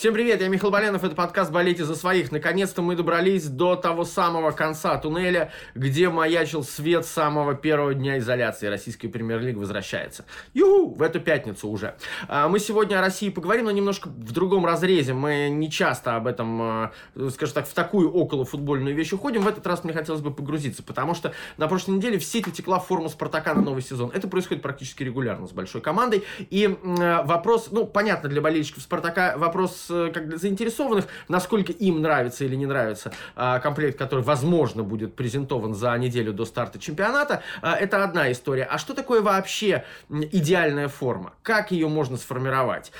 [0.00, 2.32] Всем привет, я Михаил Боленов, это подкаст «Болейте за своих».
[2.32, 8.68] Наконец-то мы добрались до того самого конца туннеля, где маячил свет самого первого дня изоляции.
[8.68, 10.24] Российская премьер-лига возвращается.
[10.54, 10.94] Юху!
[10.94, 11.96] В эту пятницу уже.
[12.28, 15.12] А, мы сегодня о России поговорим, но немножко в другом разрезе.
[15.12, 16.92] Мы не часто об этом, а,
[17.28, 19.42] скажем так, в такую околофутбольную вещь уходим.
[19.42, 22.78] В этот раз мне хотелось бы погрузиться, потому что на прошлой неделе в сети текла
[22.78, 24.10] форма «Спартака» на новый сезон.
[24.14, 26.24] Это происходит практически регулярно с большой командой.
[26.38, 32.56] И вопрос, ну, понятно для болельщиков «Спартака», вопрос как для заинтересованных, насколько им нравится или
[32.56, 38.04] не нравится а, комплект, который, возможно, будет презентован за неделю до старта чемпионата, а, это
[38.04, 38.64] одна история.
[38.64, 41.34] А что такое вообще идеальная форма?
[41.42, 42.92] Как ее можно сформировать?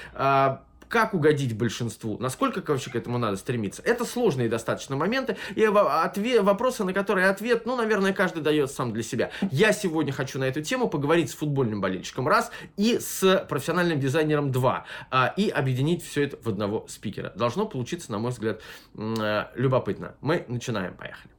[0.90, 3.80] Как угодить большинству, насколько, короче, к этому надо стремиться.
[3.82, 8.92] Это сложные достаточно моменты, и ответ, вопросы, на которые ответ, ну, наверное, каждый дает сам
[8.92, 9.30] для себя.
[9.52, 14.50] Я сегодня хочу на эту тему поговорить с футбольным болельщиком раз и с профессиональным дизайнером
[14.50, 17.32] два, а, и объединить все это в одного спикера.
[17.36, 18.60] Должно получиться, на мой взгляд,
[18.96, 20.16] э, любопытно.
[20.20, 21.30] Мы начинаем, поехали.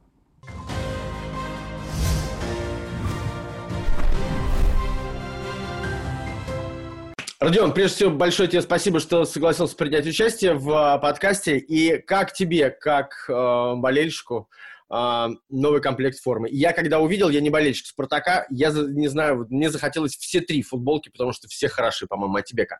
[7.42, 11.58] Родион, прежде всего, большое тебе спасибо, что согласился принять участие в а, подкасте.
[11.58, 14.48] И как тебе, как э, болельщику,
[14.94, 16.48] э, новый комплект формы?
[16.52, 21.08] Я когда увидел, я не болельщик Спартака, я не знаю, мне захотелось все три футболки,
[21.08, 22.36] потому что все хороши, по-моему.
[22.36, 22.78] А тебе как?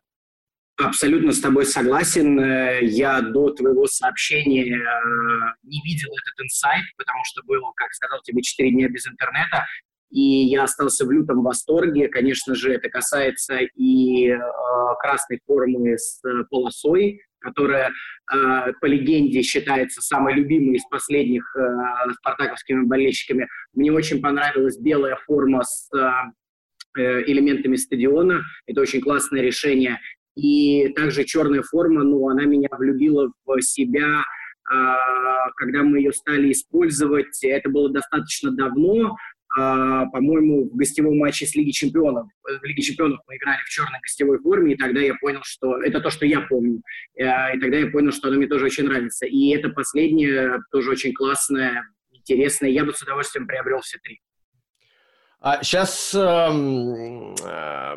[0.76, 2.38] Абсолютно с тобой согласен.
[2.38, 4.80] Э, я до твоего сообщения э,
[5.64, 9.66] не видел этот инсайт, потому что было, как сказал тебе, 4 дня без интернета
[10.12, 12.08] и я остался в лютом восторге.
[12.08, 14.38] Конечно же, это касается и э,
[15.00, 22.12] красной формы с э, полосой, которая, э, по легенде, считается самой любимой из последних э,
[22.20, 23.48] спартаковскими болельщиками.
[23.72, 26.10] Мне очень понравилась белая форма с э,
[27.26, 28.42] элементами стадиона.
[28.66, 29.98] Это очень классное решение.
[30.36, 34.74] И также черная форма, ну, она меня влюбила в себя, э,
[35.56, 37.42] когда мы ее стали использовать.
[37.42, 39.16] Это было достаточно давно,
[39.56, 42.26] а, по-моему, в гостевом матче с Лиги Чемпионов.
[42.42, 46.00] В Лиге Чемпионов мы играли в черной гостевой форме, и тогда я понял, что это
[46.00, 46.82] то, что я помню.
[47.16, 49.26] Э, и тогда я понял, что оно мне тоже очень нравится.
[49.26, 52.70] И это последнее тоже очень классное, интересное.
[52.70, 54.20] Я бы с удовольствием приобрел все три.
[55.40, 57.96] А сейчас эм, э,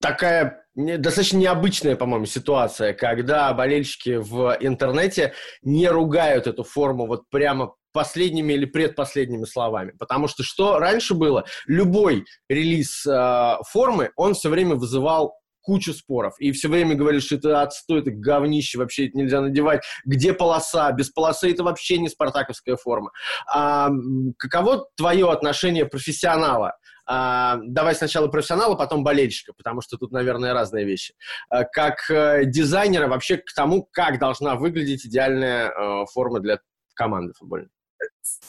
[0.00, 7.74] такая достаточно необычная, по-моему, ситуация, когда болельщики в интернете не ругают эту форму вот прямо
[7.92, 9.92] последними или предпоследними словами.
[9.98, 11.44] Потому что что раньше было?
[11.66, 16.34] Любой релиз э, формы, он все время вызывал кучу споров.
[16.38, 19.82] И все время говорили, что это отстой, это говнище, вообще это нельзя надевать.
[20.04, 20.90] Где полоса?
[20.92, 23.10] Без полосы это вообще не спартаковская форма.
[23.46, 23.90] А,
[24.38, 26.76] каково твое отношение профессионала?
[27.06, 31.14] А, давай сначала профессионала, потом болельщика, потому что тут, наверное, разные вещи.
[31.48, 36.60] А, как э, дизайнера вообще к тому, как должна выглядеть идеальная э, форма для
[36.94, 37.70] команды футбольной.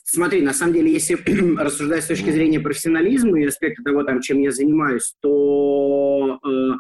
[0.03, 1.15] Смотри, на самом деле, если
[1.57, 6.71] рассуждать с точки зрения профессионализма и аспекта того, там, чем я занимаюсь, то э,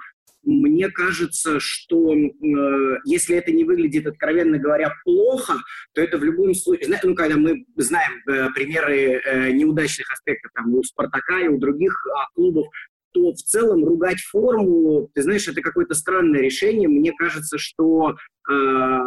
[0.43, 5.53] мне кажется, что э, если это не выглядит, откровенно говоря, плохо,
[5.93, 10.73] то это в любом случае, ну, когда мы знаем э, примеры э, неудачных аспектов там,
[10.73, 12.67] у «Спартака» и у других э, клубов,
[13.13, 16.87] то в целом ругать форму, ты знаешь, это какое-то странное решение.
[16.87, 18.15] Мне кажется, что
[18.49, 18.99] э,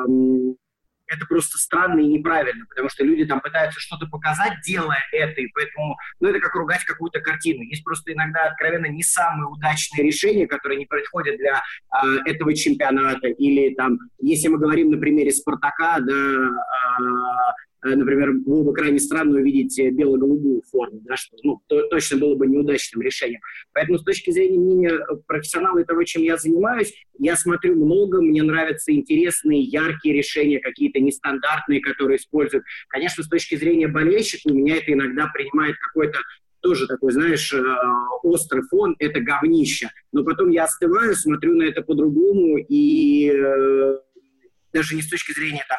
[1.14, 5.48] это просто странно и неправильно, потому что люди там пытаются что-то показать, делая это, и
[5.54, 7.62] поэтому, ну, это как ругать какую-то картину.
[7.62, 11.62] Есть просто иногда, откровенно, не самые удачные решения, которые не происходят для
[12.02, 16.14] э, этого чемпионата, или там, если мы говорим на примере Спартака, да,
[16.98, 17.52] Э,
[17.84, 22.34] например, было бы крайне странно увидеть э, бело-голубую форму, да, что ну, то, точно было
[22.34, 23.40] бы неудачным решением.
[23.72, 28.22] Поэтому с точки зрения мнения э, профессионала и того, чем я занимаюсь, я смотрю много,
[28.22, 32.64] мне нравятся интересные, яркие решения, какие-то нестандартные, которые используют.
[32.88, 36.18] Конечно, с точки зрения болельщика, у меня это иногда принимает какой-то
[36.60, 37.54] тоже такой, знаешь,
[38.22, 39.90] острый фон, это говнище.
[40.12, 43.30] Но потом я остываю, смотрю на это по-другому и
[44.74, 45.78] даже не с точки зрения там,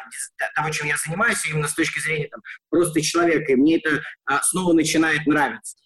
[0.56, 2.40] того, чем я занимаюсь, а именно с точки зрения там,
[2.70, 3.52] просто человека.
[3.52, 5.76] И мне это а, снова начинает нравиться.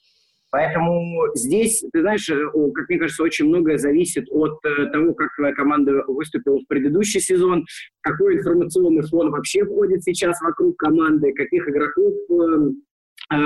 [0.53, 2.35] Поэтому здесь, ты знаешь, э,
[2.75, 7.21] как мне кажется, очень многое зависит от э, того, как твоя команда выступила в предыдущий
[7.21, 7.65] сезон,
[8.01, 12.90] какой информационный фон вообще входит сейчас вокруг команды, каких игроков э, Э,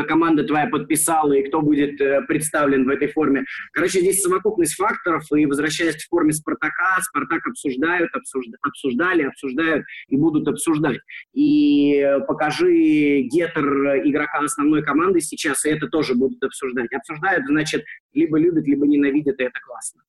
[0.06, 3.44] команда твоя подписала и кто будет э, представлен в этой форме.
[3.72, 10.16] Короче, здесь совокупность факторов, и возвращаясь к форме Спартака, Спартак обсуждают, обсужда, обсуждали, обсуждают и
[10.16, 11.00] будут обсуждать.
[11.34, 13.64] И э, покажи гетер
[14.06, 16.92] игрока основной команды сейчас, и это тоже будут обсуждать.
[16.92, 20.02] Обсуждают, значит, либо любят, либо ненавидят, и это классно.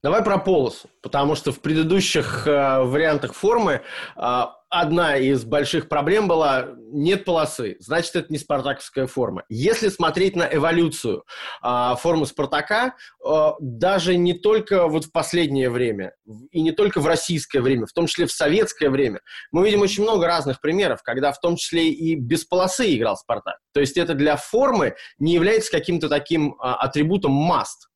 [0.00, 3.82] Давай про полосу, потому что в предыдущих э, вариантах формы
[4.16, 9.44] э, одна из больших проблем была нет полосы, значит это не спартаковская форма.
[9.48, 11.24] Если смотреть на эволюцию
[11.64, 16.14] э, формы Спартака, э, даже не только вот в последнее время
[16.52, 20.04] и не только в российское время, в том числе в советское время, мы видим очень
[20.04, 23.58] много разных примеров, когда в том числе и без полосы играл Спартак.
[23.72, 27.87] То есть это для формы не является каким-то таким э, атрибутом must.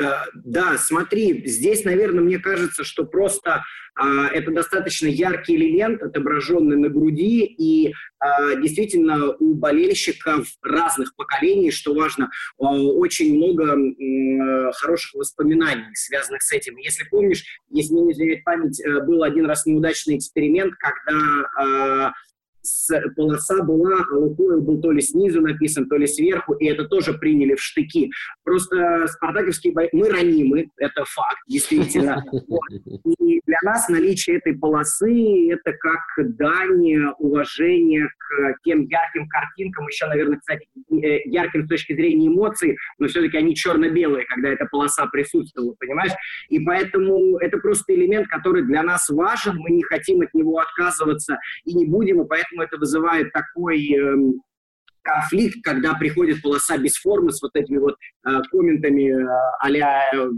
[0.00, 3.64] Э, да, смотри, здесь, наверное, мне кажется, что просто
[3.96, 11.70] а, это достаточно яркий элемент, отображенный на груди, и а, действительно у болельщиков разных поколений,
[11.70, 16.76] что важно, а, очень много а, хороших воспоминаний, связанных с этим.
[16.76, 22.12] Если помнишь, если не изменяет память, э, был один раз неудачный эксперимент, когда а,
[23.16, 27.14] полоса была, а Лукойл был то ли снизу написан, то ли сверху, и это тоже
[27.14, 28.10] приняли в штыки.
[28.44, 29.88] Просто спартаковские бои...
[29.92, 32.24] Мы ранимы, это факт, действительно.
[33.18, 36.00] И для нас наличие этой полосы— это как
[36.36, 42.76] дань уважения к тем ярким картинкам, еще, наверное, кстати, э, ярким с точки зрения эмоций,
[42.98, 46.12] но все-таки они черно-белые, когда эта полоса присутствовала, понимаешь?
[46.48, 51.38] И поэтому это просто элемент, который для нас важен, мы не хотим от него отказываться
[51.64, 54.16] и не будем, и поэтому поэтому это вызывает такой э,
[55.02, 57.96] конфликт, когда приходит полоса без формы с вот этими вот
[58.26, 60.30] э, комментами э, э,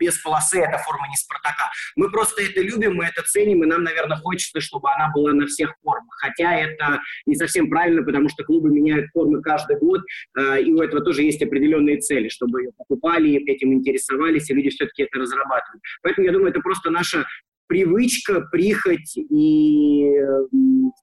[0.00, 1.70] без полосы эта форма не Спартака.
[1.96, 5.46] Мы просто это любим, мы это ценим, и нам, наверное, хочется, чтобы она была на
[5.46, 6.14] всех формах.
[6.20, 10.00] Хотя это не совсем правильно, потому что клубы меняют формы каждый год,
[10.38, 14.70] э, и у этого тоже есть определенные цели, чтобы ее покупали, этим интересовались, и люди
[14.70, 15.82] все-таки это разрабатывают.
[16.02, 17.26] Поэтому я думаю, это просто наша
[17.66, 20.04] привычка, прихоть, и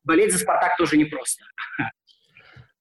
[0.03, 1.43] болеть за «Спартак» тоже непросто.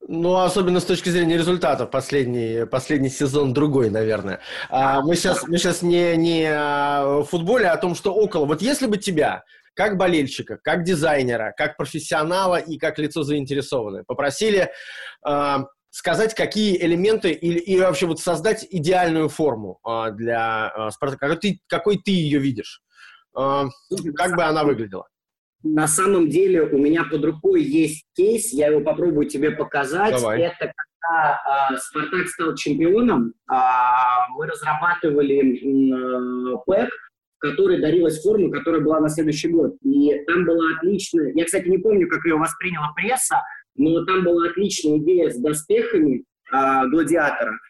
[0.09, 1.91] Ну, особенно с точки зрения результатов.
[1.91, 4.41] Последний, последний сезон другой, наверное.
[4.69, 8.47] А, мы сейчас, мы сейчас не, не о футболе, а о том, что около.
[8.47, 9.45] Вот если бы тебя,
[9.75, 14.71] как болельщика, как дизайнера, как профессионала и как лицо заинтересованное, попросили
[15.23, 21.29] а, сказать, какие элементы или, или вообще вот создать идеальную форму а, для а, Спартака,
[21.29, 22.83] какой ты, какой ты ее видишь?
[23.37, 23.67] А,
[24.17, 25.07] как бы она выглядела?
[25.63, 30.13] На самом деле у меня под рукой есть кейс, я его попробую тебе показать.
[30.13, 30.41] Давай.
[30.41, 38.51] Это когда а, Спартак стал чемпионом, а, мы разрабатывали а, пэк, в который дарилась форма,
[38.51, 39.77] которая была на следующий год.
[39.83, 43.43] И там была отличная, я, кстати, не помню, как ее восприняла пресса,
[43.77, 47.59] но там была отличная идея с доспехами а, гладиатора–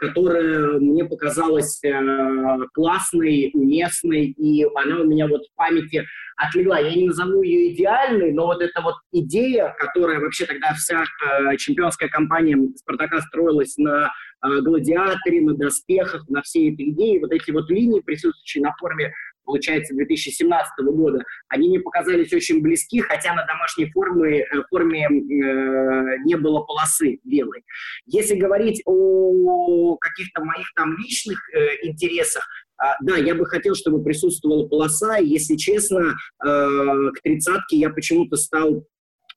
[0.00, 6.06] которая мне показалась э, классной, уместной, и она у меня вот в памяти
[6.36, 6.78] отлегла.
[6.78, 11.56] Я не назову ее идеальной, но вот эта вот идея, которая вообще тогда вся э,
[11.58, 14.10] чемпионская компания «Спартака» строилась на
[14.42, 19.12] гладиаторе, на доспехах, на всей этой идее, вот эти вот линии, присутствующие на форме
[19.44, 26.18] получается, 2017 года, они мне показались очень близки, хотя на домашней форме, э, форме э,
[26.24, 27.64] не было полосы белой.
[28.06, 32.46] Если говорить о каких-то моих там личных э, интересах,
[32.82, 38.36] э, да, я бы хотел, чтобы присутствовала полоса, если честно, э, к тридцатке я почему-то
[38.36, 38.86] стал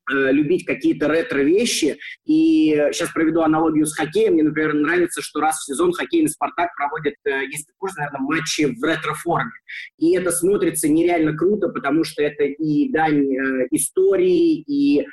[0.10, 1.98] любить какие-то ретро-вещи.
[2.25, 4.34] И сейчас проведу аналогию с хоккеем.
[4.34, 8.66] Мне, например, нравится, что раз в сезон хоккейный «Спартак» проводит, э, есть курс, наверное, матчи
[8.66, 9.52] в ретро-форме.
[9.98, 15.06] И это смотрится нереально круто, потому что это и дань э, истории, и э,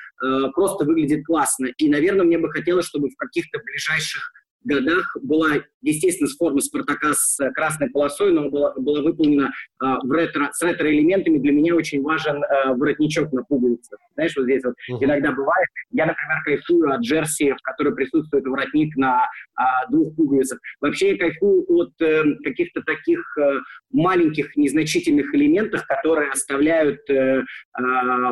[0.54, 1.68] просто выглядит классно.
[1.76, 4.30] И, наверное, мне бы хотелось, чтобы в каких-то ближайших
[4.64, 9.50] годах была, естественно, с формы Спартака с красной полосой, но была, была выполнена
[9.82, 11.38] э, в ретро, с ретро-элементами.
[11.38, 13.98] Для меня очень важен э, воротничок на пуговицах.
[14.14, 15.04] Знаешь, вот здесь вот uh-huh.
[15.04, 15.68] иногда бывает.
[15.90, 20.58] Я, например, кайфую от джерси, в которой присутствует воротник на э, двух пуговицах.
[20.80, 27.42] Вообще я кайфую от э, каких-то таких э, маленьких, незначительных элементов, которые оставляют э, э,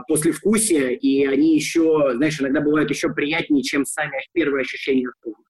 [0.08, 5.49] послевкусие, и они еще, знаешь, иногда бывают еще приятнее, чем сами первые ощущения от формы.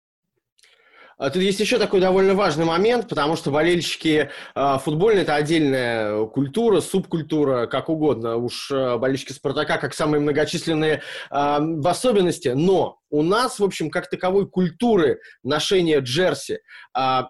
[1.20, 6.24] А тут есть еще такой довольно важный момент, потому что болельщики э, футбольные– это отдельная
[6.24, 8.36] культура, субкультура, как угодно.
[8.36, 12.48] Уж э, болельщики «Спартака» как самые многочисленные в особенности.
[12.48, 16.60] Но у нас, в общем, как таковой культуры ношения джерси,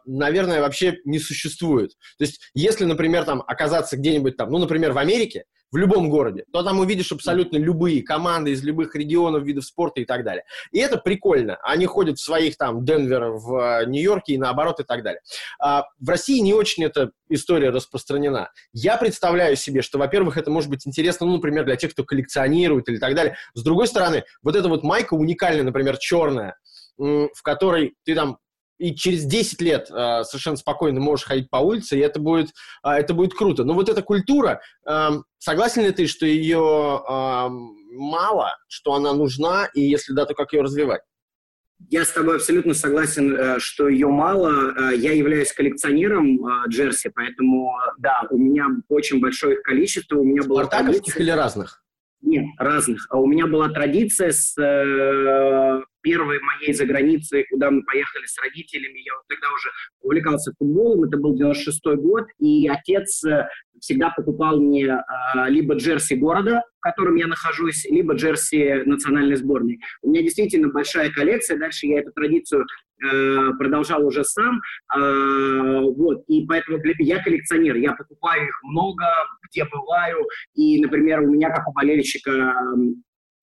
[0.07, 1.91] наверное, вообще не существует.
[2.19, 6.45] То есть, если, например, там оказаться где-нибудь там, ну, например, в Америке, в любом городе,
[6.53, 10.45] то там увидишь абсолютно любые команды из любых регионов, видов спорта и так далее.
[10.73, 11.59] И это прикольно.
[11.63, 15.21] Они ходят в своих там Денвер, в э, Нью-Йорке и наоборот и так далее.
[15.61, 18.51] А в России не очень эта история распространена.
[18.73, 22.89] Я представляю себе, что, во-первых, это может быть интересно, ну, например, для тех, кто коллекционирует
[22.89, 23.37] или так далее.
[23.55, 26.57] С другой стороны, вот эта вот майка уникальная, например, черная,
[26.99, 28.39] в которой ты там
[28.81, 32.49] и через 10 лет э, совершенно спокойно можешь ходить по улице, и это будет,
[32.83, 33.63] э, это будет круто.
[33.65, 35.09] Но вот эта культура, э,
[35.39, 37.49] согласен ли ты, что ее э,
[37.93, 41.03] мало, что она нужна, и если да, то как ее развивать?
[41.89, 44.75] Я с тобой абсолютно согласен, э, что ее мало.
[44.93, 50.19] Э, я являюсь коллекционером э, джерси, поэтому, да, у меня очень большое их количество.
[50.19, 51.23] У меня было традиция...
[51.23, 51.83] или разных?
[52.23, 53.07] Нет, разных.
[53.11, 54.55] А у меня была традиция с
[56.03, 59.01] первой моей за границей, куда мы поехали с родителями.
[59.01, 59.71] Я тогда уже
[60.03, 63.49] увлекался футболом, это был 96-й год, и отец э,
[63.81, 64.99] всегда покупал мне э,
[65.49, 69.81] либо джерси города, в котором я нахожусь, либо джерси национальной сборной.
[70.03, 72.67] У меня действительно большая коллекция, дальше я эту традицию
[73.03, 74.61] э, продолжал уже сам,
[74.95, 79.05] э, вот, и поэтому я коллекционер, я покупаю их много,
[79.51, 82.55] где бываю, и, например, у меня, как у болельщика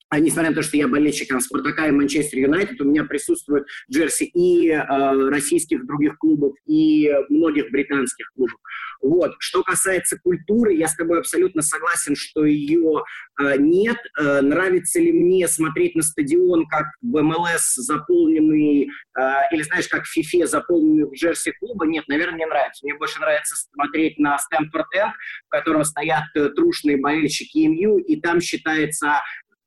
[0.09, 4.25] а несмотря на то, что я болельщик Спартака и Манчестер Юнайтед, у меня присутствуют джерси
[4.25, 4.83] и э,
[5.29, 8.57] российских других клубов, и многих британских клубов.
[9.01, 9.35] Вот.
[9.39, 13.03] Что касается культуры, я с тобой абсолютно согласен, что ее
[13.39, 13.97] э, нет.
[14.17, 19.21] Э, нравится ли мне смотреть на стадион, как в МЛС заполненный, э,
[19.51, 21.85] или знаешь, как в FIFA заполненный в джерси клуба?
[21.85, 22.85] Нет, наверное, мне нравится.
[22.85, 25.13] Мне больше нравится смотреть на Стэнфорд Энд,
[25.47, 29.21] в котором стоят э, трушные болельщики МЮ, и там считается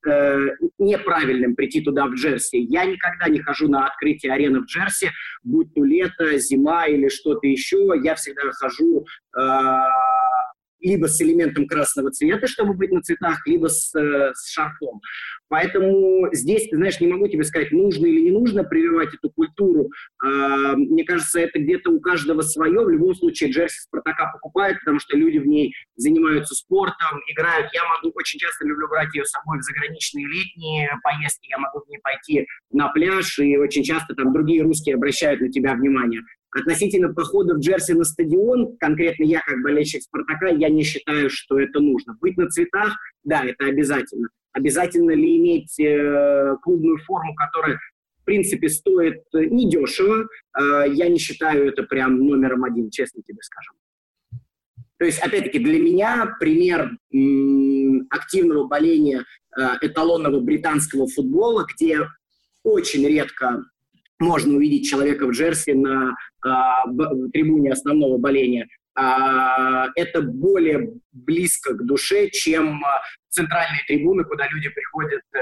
[0.07, 2.57] э, неправильным прийти туда в Джерси.
[2.57, 5.11] Я никогда не хожу на открытие арены в Джерси,
[5.43, 7.93] будь то лето, зима или что-то еще.
[8.03, 9.41] Я всегда хожу э,
[10.81, 15.01] либо с элементом красного цвета, чтобы быть на цветах, либо с, э, с шарфом.
[15.49, 19.91] Поэтому здесь, ты знаешь, не могу тебе сказать, нужно или не нужно прививать эту культуру.
[20.23, 22.85] А, мне кажется, это где-то у каждого свое.
[22.85, 27.69] В любом случае, джерси Спартака покупают, потому что люди в ней занимаются спортом, играют.
[27.73, 31.51] Я могу, очень часто люблю брать ее с собой в заграничные летние поездки.
[31.51, 35.51] Я могу в ней пойти на пляж, и очень часто там другие русские обращают на
[35.51, 36.23] тебя внимание.
[36.53, 41.61] Относительно похода в Джерси на стадион, конкретно я, как болельщик «Спартака», я не считаю, что
[41.61, 42.17] это нужно.
[42.21, 44.29] Быть на цветах, да, это обязательно.
[44.53, 47.79] Обязательно ли иметь э, клубную форму, которая,
[48.23, 50.27] в принципе, стоит недешево,
[50.59, 53.73] э, я не считаю это прям номером один, честно тебе скажу.
[54.99, 56.91] То есть, опять-таки, для меня пример
[58.11, 59.25] активного боления
[59.57, 62.09] э, эталонного британского футбола, где
[62.65, 63.65] очень редко
[64.21, 66.15] можно увидеть человека в джерси на
[66.47, 66.85] а,
[67.33, 74.69] трибуне основного боления, а, это более близко к душе, чем а, центральные трибуны, куда люди
[74.69, 75.39] приходят э,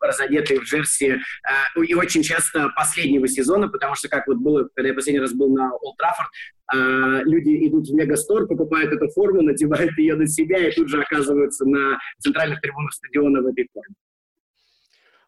[0.00, 1.12] разодетые в джерси.
[1.12, 5.32] Э, и очень часто последнего сезона, потому что, как вот было, когда я последний раз
[5.32, 6.28] был на Олд Траффорд,
[6.74, 11.00] э, люди идут в Мегастор, покупают эту форму, надевают ее на себя и тут же
[11.00, 13.94] оказываются на центральных трибунах стадиона в этой форме.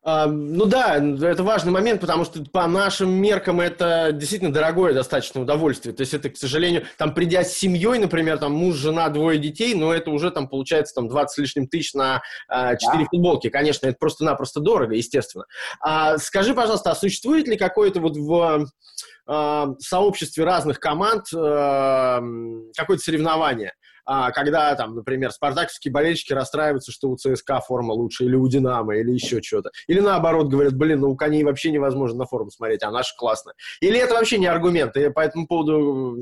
[0.03, 5.95] Ну да, это важный момент, потому что по нашим меркам это действительно дорогое достаточно удовольствие.
[5.95, 9.75] То есть это, к сожалению, там придя с семьей, например, там муж, жена, двое детей,
[9.75, 13.09] но это уже там получается там 20 с лишним тысяч на э, 4 да.
[13.11, 13.51] футболки.
[13.51, 15.45] Конечно, это просто-напросто дорого, естественно.
[15.81, 18.67] А, скажи, пожалуйста, а существует ли какое-то вот в
[19.29, 22.21] э, сообществе разных команд э,
[22.75, 23.75] какое-то соревнование?
[24.05, 28.97] А, когда, там, например, спартаковские болельщики расстраиваются, что у ЦСКА форма лучше, или у Динамо,
[28.97, 29.71] или еще что-то.
[29.87, 33.55] Или наоборот говорят, блин, ну у коней вообще невозможно на форму смотреть, а наша классная.
[33.81, 36.17] Или это вообще не аргумент, и по этому поводу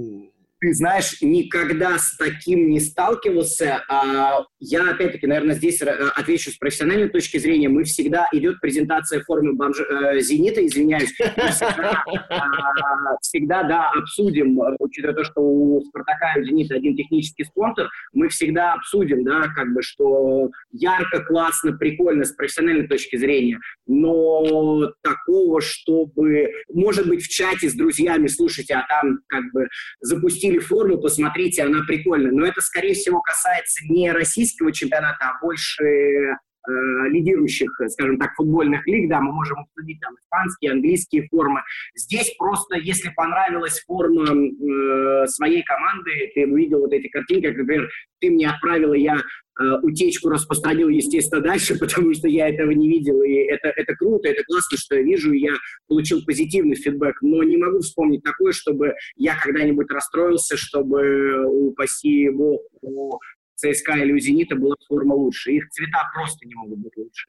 [0.60, 3.84] ты знаешь, никогда с таким не сталкивался.
[3.88, 7.68] А я, опять-таки, наверное, здесь э, отвечу с профессиональной точки зрения.
[7.68, 9.78] Мы всегда, идет презентация формы бомж...
[9.80, 11.12] э, «Зенита», извиняюсь.
[11.12, 17.88] Всегда, а, всегда, да, обсудим, учитывая то, что у «Спартака» и «Зенита» один технический спонсор,
[18.12, 23.60] мы всегда обсудим, да, как бы, что ярко, классно, прикольно с профессиональной точки зрения.
[23.86, 29.68] Но такого, чтобы, может быть, в чате с друзьями, слушайте, а там как бы
[30.00, 32.32] запустить запустили форму, посмотрите, она прикольная.
[32.32, 36.36] Но это, скорее всего, касается не российского чемпионата, а больше
[36.68, 41.62] э, лидирующих, скажем так, футбольных лиг, да, мы можем обсудить там испанские, английские формы.
[41.94, 47.88] Здесь просто, если понравилась форма э, своей команды, ты увидел вот эти картинки, как, например,
[48.20, 49.18] ты мне отправила, я
[49.60, 54.28] Э, утечку распространил, естественно, дальше, потому что я этого не видел, и это, это круто,
[54.28, 55.54] это классно, что я вижу, и я
[55.88, 62.60] получил позитивный фидбэк, но не могу вспомнить такое, чтобы я когда-нибудь расстроился, чтобы, упаси бог,
[62.82, 63.18] у
[63.58, 65.52] ЦСКА или у «Зенита» была форма лучше.
[65.52, 67.26] Их цвета просто не могут быть лучше.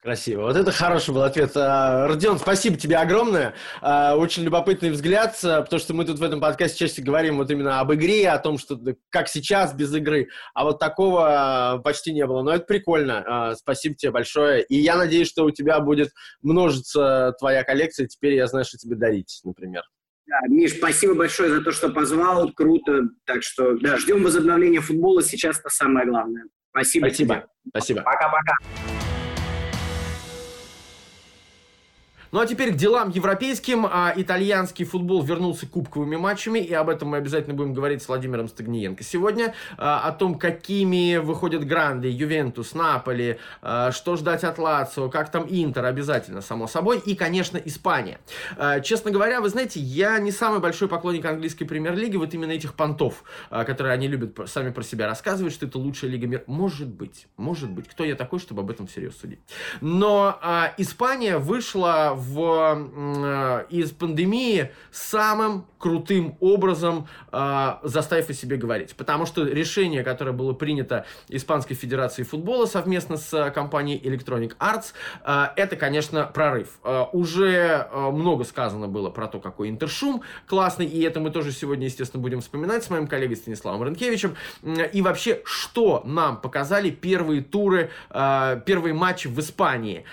[0.00, 0.42] Красиво.
[0.42, 1.52] Вот это хороший был ответ.
[1.56, 3.54] А, Родион, спасибо тебе огромное.
[3.80, 7.50] А, очень любопытный взгляд, а, потому что мы тут в этом подкасте чаще говорим вот
[7.50, 12.26] именно об игре, о том, что как сейчас без игры, а вот такого почти не
[12.26, 12.42] было.
[12.42, 13.54] Но это прикольно.
[13.56, 14.62] Спасибо тебе большое.
[14.64, 16.10] И я надеюсь, что у тебя будет
[16.42, 18.06] множиться твоя коллекция.
[18.06, 19.84] Теперь я знаю, что тебе дарить, например.
[20.26, 22.50] Да, Миш, спасибо большое за то, что позвал.
[22.52, 23.08] Круто.
[23.26, 25.22] Так что, да, ждем возобновления футбола.
[25.22, 26.44] Сейчас это самое главное.
[26.70, 27.06] Спасибо.
[27.06, 27.34] Спасибо.
[27.34, 27.46] Тебе.
[27.68, 28.02] Спасибо.
[28.02, 29.03] Пока-пока.
[32.34, 33.86] Ну а теперь к делам европейским.
[33.86, 38.48] А, итальянский футбол вернулся кубковыми матчами, и об этом мы обязательно будем говорить с Владимиром
[38.48, 39.54] Стагниенко сегодня.
[39.78, 45.46] А, о том, какими выходят гранды, Ювентус, Наполи, а, что ждать от Лацио, как там
[45.48, 46.98] Интер, обязательно, само собой.
[47.06, 48.18] И, конечно, Испания.
[48.56, 52.74] А, честно говоря, вы знаете, я не самый большой поклонник английской премьер-лиги, вот именно этих
[52.74, 56.42] понтов, а, которые они любят сами про себя рассказывать, что это лучшая лига мира.
[56.48, 57.86] Может быть, может быть.
[57.86, 59.38] Кто я такой, чтобы об этом всерьез судить?
[59.80, 68.56] Но а, Испания вышла в, э, из пандемии самым крутым образом э, заставив о себе
[68.56, 68.96] говорить.
[68.96, 75.48] Потому что решение, которое было принято Испанской Федерацией футбола совместно с компанией Electronic Arts, э,
[75.56, 76.78] это, конечно, прорыв.
[76.84, 81.52] Э, уже э, много сказано было про то, какой интершум классный, и это мы тоже
[81.52, 84.36] сегодня, естественно, будем вспоминать с моим коллегой Станиславом Ренкевичем.
[84.62, 90.04] И вообще, что нам показали первые туры, э, первые матчи в Испании.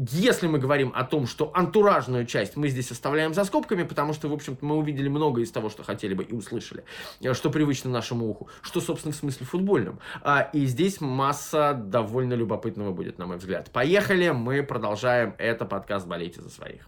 [0.00, 4.28] Если мы говорим о том, что антуражную часть мы здесь оставляем за скобками, потому что,
[4.28, 6.84] в общем-то, мы увидели много из того, что хотели бы и услышали,
[7.20, 9.98] э, что привычно нашему уху, что, собственно, в смысле футбольном.
[10.22, 13.72] А, и здесь масса довольно любопытного будет, на мой взгляд.
[13.72, 15.34] Поехали, мы продолжаем.
[15.36, 16.86] Это подкаст «Болейте за своих».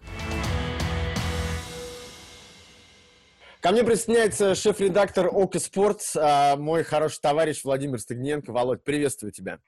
[3.59, 8.53] Ко мне присоединяется шеф-редактор ОК Спортс, а, мой хороший товарищ Владимир Стыгненко.
[8.53, 9.59] Володь, приветствую тебя.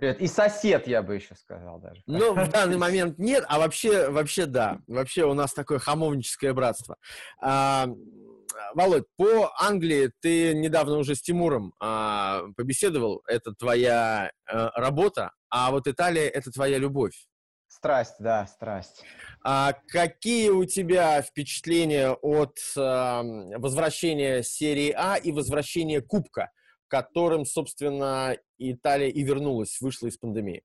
[0.00, 0.22] Привет.
[0.22, 2.02] И сосед, я бы еще сказал даже.
[2.06, 4.78] Ну, в данный момент нет, а вообще, вообще да.
[4.86, 6.96] Вообще у нас такое хамовническое братство.
[7.42, 7.86] А,
[8.74, 13.22] Володь, по Англии ты недавно уже с Тимуром а, побеседовал.
[13.26, 17.26] Это твоя а, работа, а вот Италия— это твоя любовь.
[17.68, 19.04] Страсть, да, страсть.
[19.44, 23.22] А какие у тебя впечатления от а,
[23.58, 26.50] возвращения серии А и возвращения Кубка?
[26.90, 30.62] Которым, собственно, Италия и вернулась, вышла из пандемии.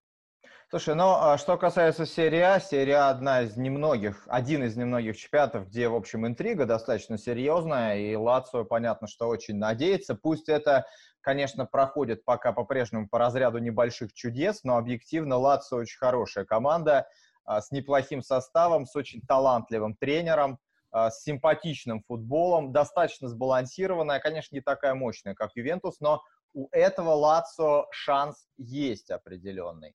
[0.71, 5.15] Слушай, ну, а что касается серии А, серия А одна из немногих, один из немногих
[5.15, 10.15] чемпионатов, где, в общем, интрига достаточно серьезная, и Лацио, понятно, что очень надеется.
[10.15, 10.87] Пусть это,
[11.21, 17.07] конечно, проходит пока по-прежнему по разряду небольших чудес, но объективно Лацио очень хорошая команда,
[17.45, 20.57] а, с неплохим составом, с очень талантливым тренером,
[20.95, 26.21] с симпатичным футболом, достаточно сбалансированная, конечно, не такая мощная, как Ювентус, но
[26.53, 29.93] у этого Лацо шанс есть определенный.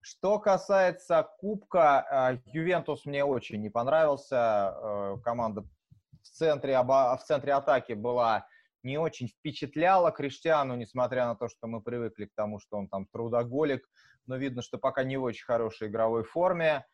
[0.00, 4.36] Что касается Кубка, а, Ювентус мне очень не понравился.
[4.38, 5.62] А, команда
[6.22, 8.46] в центре, в центре атаки была
[8.82, 13.06] не очень впечатляла Криштиану, несмотря на то, что мы привыкли к тому, что он там
[13.12, 13.86] трудоголик,
[14.26, 16.86] но видно, что пока не в очень хорошей игровой форме.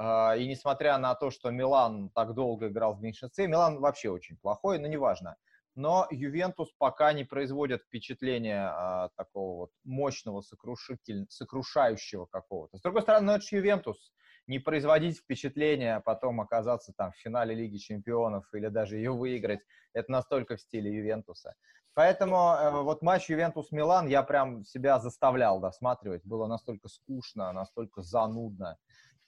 [0.00, 4.36] А, и несмотря на то, что Милан так долго играл в меньшинстве, Милан вообще очень
[4.36, 5.36] плохой, но неважно.
[5.74, 12.78] Но Ювентус пока не производит впечатления а, такого вот мощного, сокрушающего какого-то.
[12.78, 14.12] С другой стороны, ну, это же Ювентус.
[14.46, 19.60] Не производить впечатление, а потом оказаться там в финале Лиги Чемпионов или даже ее выиграть,
[19.94, 21.54] это настолько в стиле Ювентуса.
[21.94, 26.24] Поэтому э, вот матч Ювентус-Милан я прям себя заставлял досматривать.
[26.24, 28.78] Было настолько скучно, настолько занудно.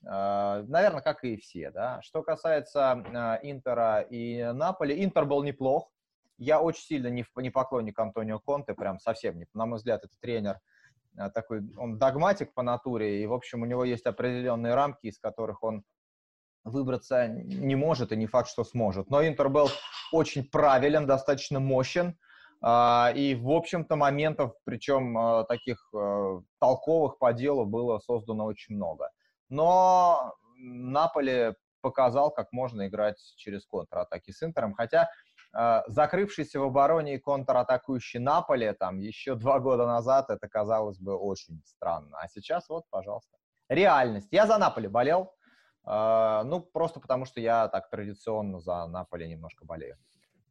[0.06, 2.00] А, Наверное, как и все, да.
[2.02, 5.90] Что касается а, Интера и Наполи, Интер был неплох.
[6.38, 9.46] Я очень сильно не, не поклонник Антонио Конте, прям совсем не.
[9.52, 10.58] На мой взгляд, это тренер
[11.18, 15.18] а, такой, он догматик по натуре, и, в общем, у него есть определенные рамки, из
[15.18, 15.84] которых он
[16.64, 19.10] выбраться не может, и не факт, что сможет.
[19.10, 19.68] Но Интер был
[20.12, 22.18] очень правилен, достаточно мощен,
[22.62, 25.90] и, в общем-то, моментов, причем таких
[26.58, 29.08] толковых по делу, было создано очень много.
[29.50, 35.10] Но Наполе показал, как можно играть через контратаки с Интером, хотя
[35.56, 41.16] э, закрывшийся в обороне и контратакующий Наполе там еще два года назад это казалось бы
[41.16, 42.16] очень странно.
[42.18, 43.36] А сейчас вот, пожалуйста.
[43.68, 44.28] Реальность.
[44.30, 45.34] Я за Наполе болел,
[45.86, 49.96] э, ну, просто потому что я так традиционно за Наполе немножко болею.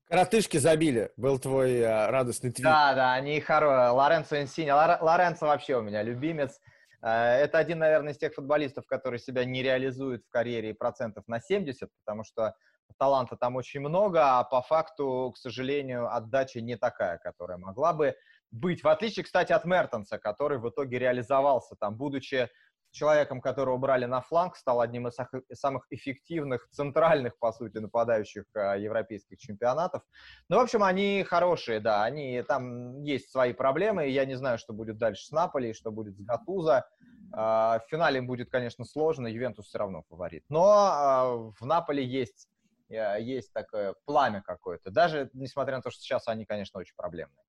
[0.09, 2.63] Коротышки забили, был твой э, радостный твит.
[2.63, 3.89] Да, да, они хорошие.
[3.89, 4.71] Лоренцо Инсини.
[4.71, 6.59] Лоренцо вообще у меня любимец.
[7.01, 11.39] Э, это один, наверное, из тех футболистов, который себя не реализует в карьере процентов на
[11.39, 12.55] 70, потому что
[12.97, 18.15] таланта там очень много, а по факту, к сожалению, отдача не такая, которая могла бы
[18.51, 18.83] быть.
[18.83, 22.49] В отличие, кстати, от Мертенса, который в итоге реализовался там, будучи
[22.91, 25.17] человеком, которого брали на фланг, стал одним из
[25.53, 30.03] самых эффективных центральных, по сути, нападающих э, европейских чемпионатов.
[30.49, 34.73] Ну, в общем, они хорошие, да, они, там есть свои проблемы, я не знаю, что
[34.73, 36.85] будет дальше с Наполи, что будет с Гатуза.
[37.31, 40.43] В финале будет, конечно, сложно, Ювентус все равно фаворит.
[40.49, 42.47] Но в Наполе есть,
[42.89, 47.43] есть такое пламя какое-то, даже несмотря на то, что сейчас они, конечно, очень проблемные.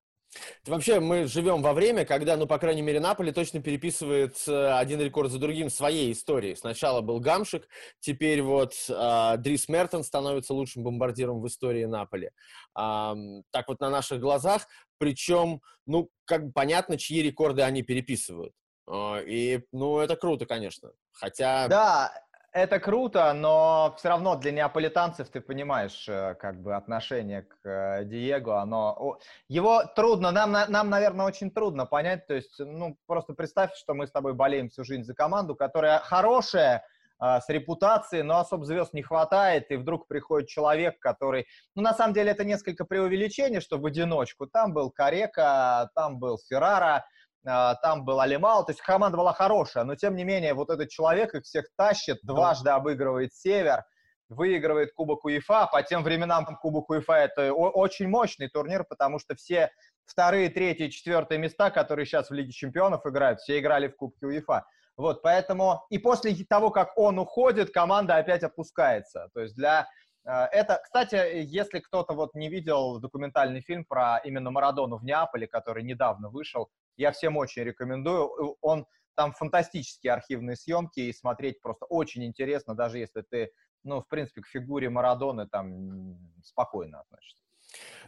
[0.65, 5.01] Вообще, мы живем во время, когда, ну, по крайней мере, Наполи точно переписывает э, один
[5.01, 6.53] рекорд за другим своей истории.
[6.53, 7.67] Сначала был Гамшик,
[7.99, 12.31] теперь вот э, Дрис Мертон становится лучшим бомбардиром в истории Наполи.
[12.77, 13.13] Э,
[13.51, 14.67] так вот на наших глазах,
[14.97, 18.53] причем, ну, как бы понятно, чьи рекорды они переписывают.
[18.87, 20.91] Э, и, ну, это круто, конечно.
[21.11, 21.67] Хотя...
[21.67, 22.13] Да,
[22.53, 28.05] это круто, но все равно для неаполитанцев ты понимаешь, э, как бы отношение к э,
[28.05, 32.27] Диего, оно его трудно, нам, нам, наверное, очень трудно понять.
[32.27, 35.99] То есть, ну просто представь, что мы с тобой болеем всю жизнь за команду, которая
[35.99, 36.85] хорошая,
[37.21, 41.47] э, с репутацией, но особо звезд не хватает, и вдруг приходит человек, который...
[41.75, 44.45] Ну, на самом деле, это несколько преувеличение, что в одиночку.
[44.45, 47.05] Там был Карека, там был Феррара,
[47.43, 51.33] там был Алимал, то есть команда была хорошая, но тем не менее вот этот человек
[51.33, 53.83] их всех тащит, дважды обыгрывает Север,
[54.29, 59.71] выигрывает Кубок УЕФА, по тем временам Кубок УЕФА это очень мощный турнир, потому что все
[60.05, 64.65] вторые, третьи, четвертые места, которые сейчас в Лиге Чемпионов играют, все играли в Кубке УЕФА.
[64.97, 69.29] Вот, поэтому и после того, как он уходит, команда опять опускается.
[69.33, 69.87] То есть для
[70.25, 75.47] а, это, кстати, если кто-то вот не видел документальный фильм про именно Марадону в Неаполе,
[75.47, 76.69] который недавно вышел,
[77.01, 78.57] я всем очень рекомендую.
[78.61, 78.85] Он
[79.15, 83.51] там фантастические архивные съемки, и смотреть просто очень интересно, даже если ты,
[83.83, 87.43] ну, в принципе, к фигуре Марадоны там спокойно относишься.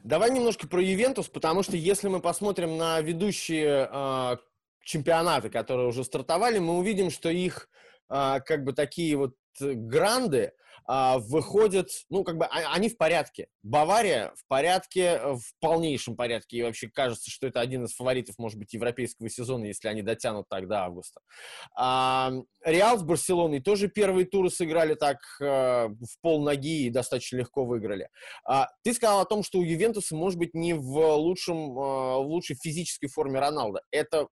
[0.04, 4.38] Давай немножко про Ювентус, потому что если мы посмотрим на ведущие э,
[4.82, 7.70] чемпионаты, которые уже стартовали, мы увидим, что их
[8.10, 10.54] э, как бы такие вот гранды,
[10.86, 13.48] а, выходят, ну, как бы а, они в порядке.
[13.64, 16.58] Бавария в порядке, э, в полнейшем порядке.
[16.58, 20.48] И вообще кажется, что это один из фаворитов, может быть, европейского сезона, если они дотянут
[20.50, 21.22] так до августа.
[21.76, 22.32] А,
[22.64, 27.66] Реал с Барселоной тоже первые туры сыграли так а, в пол ноги и достаточно легко
[27.66, 28.10] выиграли.
[28.46, 32.28] А, ты сказал о том, что у Ювентуса может быть не в, лучшем, а, в
[32.28, 33.82] лучшей физической форме Роналда.
[33.92, 34.28] Это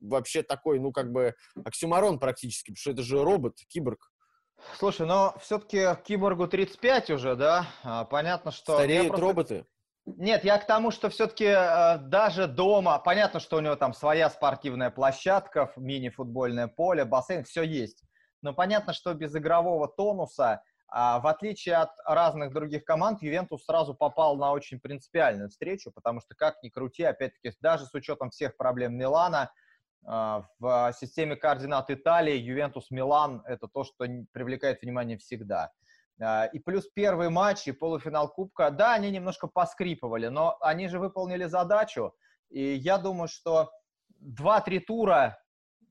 [0.00, 4.10] вообще такой, ну, как бы оксюмарон практически, потому что это же робот, киборг.
[4.78, 7.66] Слушай, но все-таки Киборгу 35 уже, да?
[7.82, 8.74] А, понятно, что...
[8.74, 9.26] Стареют просто...
[9.26, 9.66] роботы?
[10.06, 14.30] Нет, я к тому, что все-таки э, даже дома, понятно, что у него там своя
[14.30, 18.04] спортивная площадка, мини-футбольное поле, бассейн, все есть.
[18.40, 23.94] Но понятно, что без игрового тонуса, э, в отличие от разных других команд, Ювентус сразу
[23.94, 28.56] попал на очень принципиальную встречу, потому что, как ни крути, опять-таки, даже с учетом всех
[28.56, 29.50] проблем Милана, а,
[30.02, 35.72] в системе координат Италии Ювентус Милан это то, что привлекает внимание всегда.
[36.20, 40.98] А, и плюс первый матч и полуфинал Кубка, да, они немножко поскрипывали, но они же
[40.98, 42.14] выполнили задачу.
[42.48, 43.70] И я думаю, что
[44.22, 45.38] 2-3 тура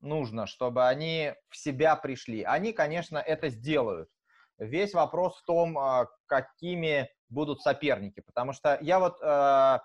[0.01, 2.43] нужно, чтобы они в себя пришли.
[2.43, 4.09] Они, конечно, это сделают.
[4.57, 8.21] Весь вопрос в том, а, какими будут соперники.
[8.21, 9.79] Потому что я вот э,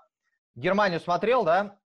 [0.54, 1.78] Германию смотрел, да, а,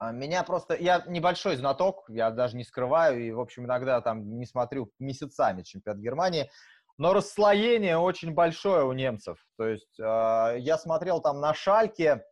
[0.00, 0.74] меня просто...
[0.74, 5.62] Я небольшой знаток, я даже не скрываю, и, в общем, иногда там не смотрю месяцами
[5.62, 6.50] чемпионат Германии,
[6.98, 9.38] но расслоение очень большое у немцев.
[9.56, 12.24] То есть э, я смотрел там на Шальке,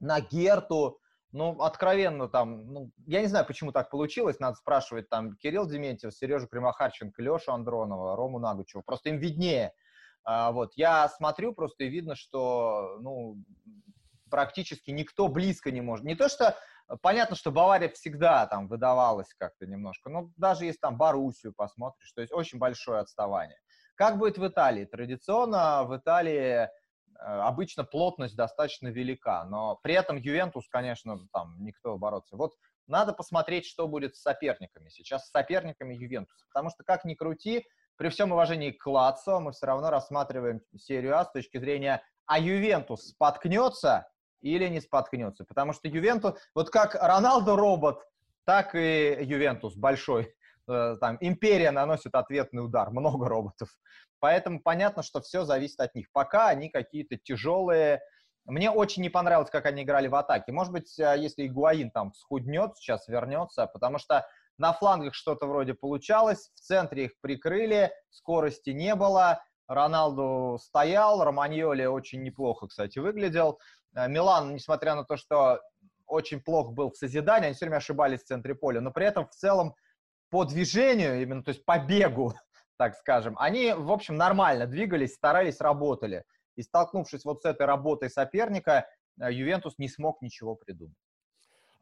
[0.00, 0.98] на Герту,
[1.32, 6.14] ну, откровенно там, ну, я не знаю, почему так получилось, надо спрашивать там Кирилл Дементьев,
[6.14, 9.72] Сережу Примахарченко, Лешу Андронова, Рому Нагучева, просто им виднее.
[10.24, 13.36] А, вот, я смотрю просто и видно, что, ну,
[14.30, 16.04] практически никто близко не может.
[16.04, 16.56] Не то, что
[17.02, 22.20] Понятно, что Бавария всегда там выдавалась как-то немножко, но даже если там Боруссию посмотришь, то
[22.20, 23.58] есть очень большое отставание.
[23.94, 24.86] Как будет в Италии?
[24.86, 26.68] Традиционно в Италии э,
[27.16, 32.36] обычно плотность достаточно велика, но при этом Ювентус, конечно, там никто бороться.
[32.36, 32.54] Вот
[32.88, 37.64] надо посмотреть, что будет с соперниками сейчас, с соперниками Ювентуса, потому что, как ни крути,
[37.96, 42.40] при всем уважении к Лацо, мы все равно рассматриваем серию А с точки зрения, а
[42.40, 44.08] Ювентус споткнется,
[44.40, 45.44] или не споткнется.
[45.44, 48.02] Потому что Ювентус, вот как Роналдо робот,
[48.44, 50.34] так и Ювентус большой.
[50.68, 53.68] Э, там империя наносит ответный удар, много роботов.
[54.18, 56.08] Поэтому понятно, что все зависит от них.
[56.12, 58.00] Пока они какие-то тяжелые.
[58.46, 60.52] Мне очень не понравилось, как они играли в атаке.
[60.52, 64.26] Может быть, э, если Игуаин там схуднет, сейчас вернется, потому что
[64.58, 71.84] на флангах что-то вроде получалось, в центре их прикрыли, скорости не было, Роналду стоял, Романьоли
[71.84, 73.60] очень неплохо, кстати, выглядел.
[73.94, 75.60] Э, Милан, несмотря на то, что
[76.06, 79.26] очень плохо был в созидании, они все время ошибались в центре поля, но при этом
[79.26, 79.74] в целом
[80.30, 82.34] по движению, именно, то есть по бегу,
[82.76, 86.24] так скажем, они, в общем, нормально двигались, старались, работали.
[86.56, 88.86] И столкнувшись вот с этой работой соперника,
[89.20, 90.96] э, Ювентус не смог ничего придумать.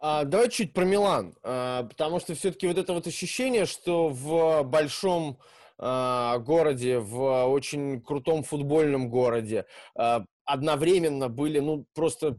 [0.00, 4.62] А, давай чуть про Милан, а, потому что все-таки вот это вот ощущение, что в
[4.62, 5.40] большом
[5.76, 9.66] а, городе, в очень крутом футбольном городе
[10.48, 12.38] одновременно были, ну, просто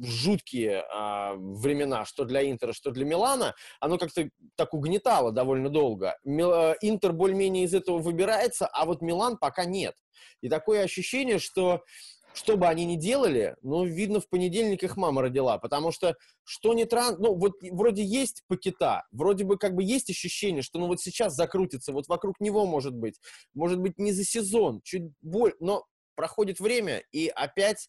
[0.00, 6.16] жуткие а, времена, что для Интера, что для Милана, оно как-то так угнетало довольно долго.
[6.24, 9.94] Мил, а, Интер более-менее из этого выбирается, а вот Милан пока нет.
[10.40, 11.82] И такое ощущение, что
[12.34, 16.72] что бы они ни делали, ну, видно, в понедельник их мама родила, потому что что
[16.72, 17.16] не тран...
[17.18, 21.34] Ну, вот вроде есть пакета, вроде бы как бы есть ощущение, что ну вот сейчас
[21.34, 23.20] закрутится, вот вокруг него может быть,
[23.54, 25.84] может быть не за сезон, чуть боль, но
[26.14, 27.88] проходит время, и опять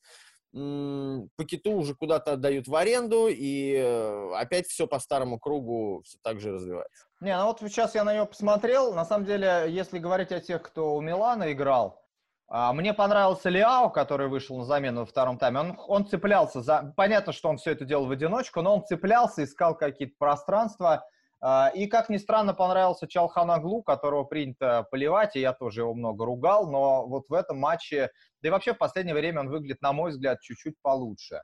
[1.36, 6.40] пакету уже куда-то отдают в аренду, и э, опять все по старому кругу все так
[6.40, 7.06] же развивается.
[7.22, 8.94] Не, ну вот сейчас я на нее посмотрел.
[8.94, 12.04] На самом деле, если говорить о тех, кто у Милана играл,
[12.48, 15.60] а, мне понравился Лиао, который вышел на замену во втором тайме.
[15.60, 16.94] Он, он цеплялся за...
[16.96, 21.04] Понятно, что он все это делал в одиночку, но он цеплялся, искал какие-то пространства.
[21.46, 26.24] А, и, как ни странно, понравился Чалханаглу, которого принято поливать, и я тоже его много
[26.24, 29.92] ругал, но вот в этом матче, да и вообще в последнее время он выглядит, на
[29.92, 31.42] мой взгляд, чуть-чуть получше.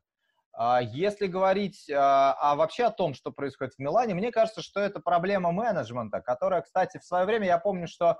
[0.53, 5.01] А, если говорить а вообще о том, что происходит в Милане, мне кажется, что это
[5.01, 8.19] проблема менеджмента, которая, кстати, в свое время, я помню, что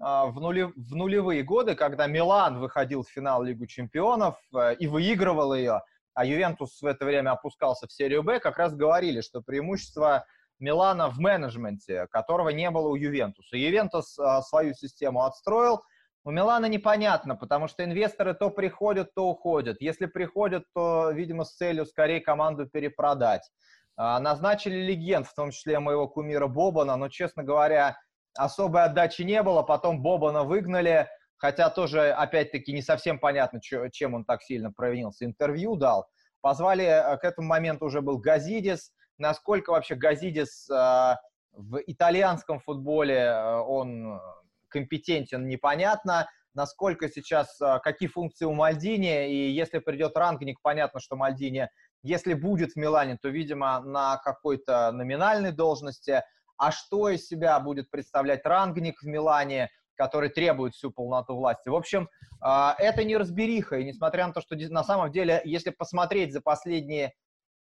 [0.00, 4.86] а, в, нули, в нулевые годы, когда Милан выходил в финал Лигу чемпионов э, и
[4.86, 5.82] выигрывал ее,
[6.14, 10.24] а Ювентус в это время опускался в серию Б, как раз говорили, что преимущество
[10.60, 13.56] Милана в менеджменте, которого не было у Ювентуса.
[13.56, 15.82] Ювентус а, свою систему отстроил,
[16.22, 19.80] у Милана непонятно, потому что инвесторы то приходят, то уходят.
[19.80, 23.50] Если приходят, то, видимо, с целью скорее команду перепродать.
[23.96, 27.96] А, назначили легенд, в том числе моего кумира Бобана, но, честно говоря,
[28.36, 34.24] особой отдачи не было, потом Бобана выгнали, хотя тоже, опять-таки, не совсем понятно, чем он
[34.24, 35.24] так сильно провинился.
[35.24, 36.06] Интервью дал.
[36.42, 38.92] Позвали, э, к этому моменту уже был Газидис.
[39.20, 41.14] Насколько вообще Газидис э,
[41.52, 44.20] в итальянском футболе э, он
[44.68, 46.28] компетентен, непонятно.
[46.54, 51.68] Насколько сейчас, какие функции у Мальдини, и если придет рангник, понятно, что Мальдини,
[52.02, 56.22] если будет в Милане, то, видимо, на какой-то номинальной должности–
[56.60, 61.70] а что из себя будет представлять рангник в Милане, который требует всю полноту власти.
[61.70, 62.10] В общем,
[62.42, 66.42] а, это не разбериха, и несмотря на то, что на самом деле, если посмотреть за
[66.42, 67.14] последние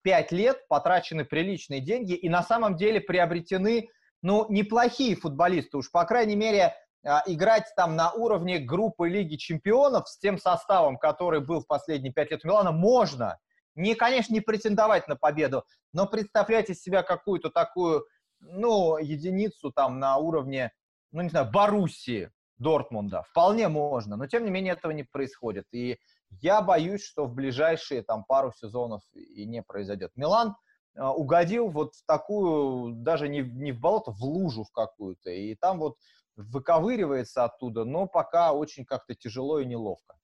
[0.08, 3.90] пять лет, потрачены приличные деньги, и на самом деле приобретены,
[4.22, 6.74] ну, неплохие футболисты, уж, по крайней мере,
[7.06, 12.14] а, играть там на уровне группы Лиги Чемпионов с тем составом, который был в последние
[12.14, 13.38] пять лет у Милана, можно.
[13.76, 18.06] Не, конечно, не претендовать на победу, но представлять из себя какую-то такую
[18.40, 20.72] ну, единицу там на уровне,
[21.12, 23.24] ну, не знаю, Боруссии, Дортмунда.
[23.24, 25.66] Вполне можно, но тем не менее этого не происходит.
[25.72, 25.98] И
[26.42, 30.12] я боюсь, что в ближайшие там пару сезонов и не произойдет.
[30.16, 30.56] Милан
[30.96, 35.30] э, угодил вот в такую, даже не, не в болото, в лужу в какую-то.
[35.30, 35.96] И там вот
[36.36, 40.16] выковыривается оттуда, но пока очень как-то тяжело и неловко.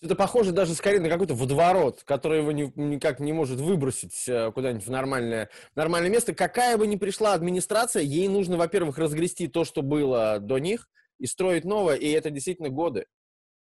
[0.00, 4.50] Это похоже даже скорее на какой-то водоворот, который его не, никак не может выбросить э,
[4.50, 6.34] куда-нибудь в нормальное, нормальное место.
[6.34, 10.88] Какая бы ни пришла администрация, ей нужно, во-первых, разгрести то, что было до них,
[11.22, 13.06] и строить новое, и это действительно годы.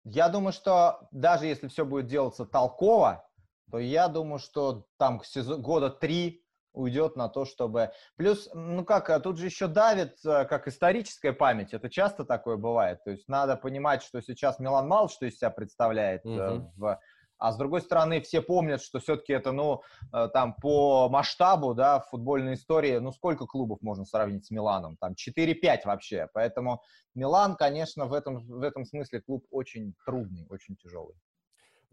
[0.05, 3.29] Я думаю, что даже если все будет делаться толково,
[3.73, 5.21] то я думаю, что там
[5.59, 7.91] года три уйдет на то, чтобы...
[8.15, 12.57] Плюс, ну как, а тут же еще давит, э, как историческая память, это часто такое
[12.57, 16.73] бывает, то есть надо понимать, что сейчас Милан мало что из себя представляет угу.
[16.77, 17.01] в...
[17.41, 22.01] А с другой стороны, все помнят, что все-таки это, ну, э, там, по масштабу, да,
[22.01, 24.99] в футбольной истории, ну, сколько клубов можно сравнить с Миланом?
[24.99, 26.29] Там 4-5 вообще.
[26.35, 26.83] Поэтому
[27.15, 31.15] Милан, конечно, в этом, в этом смысле клуб очень трудный, очень тяжелый.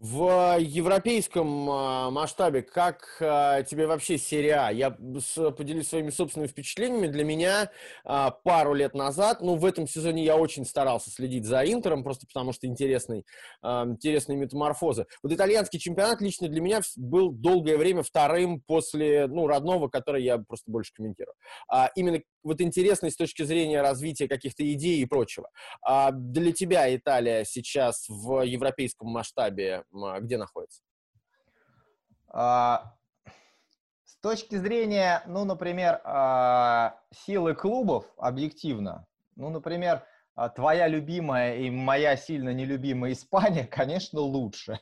[0.00, 7.08] В европейском а, масштабе, как а, тебе вообще серия Я поделюсь своими собственными впечатлениями.
[7.08, 7.72] Для меня
[8.04, 12.28] а, пару лет назад, ну, в этом сезоне я очень старался следить за Интером, просто
[12.28, 13.26] потому что интересный,
[13.64, 15.06] интересные метаморфозы.
[15.20, 20.38] Вот итальянский чемпионат лично для меня был долгое время вторым после, ну, родного, который я
[20.38, 21.34] просто больше комментирую.
[21.96, 25.50] Именно вот интересный с точки зрения развития каких-то идей и прочего.
[26.12, 30.82] Для тебя Италия сейчас в европейском масштабе где находится?
[32.28, 32.94] А,
[34.04, 41.68] с точки зрения, ну, например, а, силы клубов, объективно, ну, например, а, твоя любимая и
[41.68, 44.78] моя сильно нелюбимая Испания, конечно, лучше.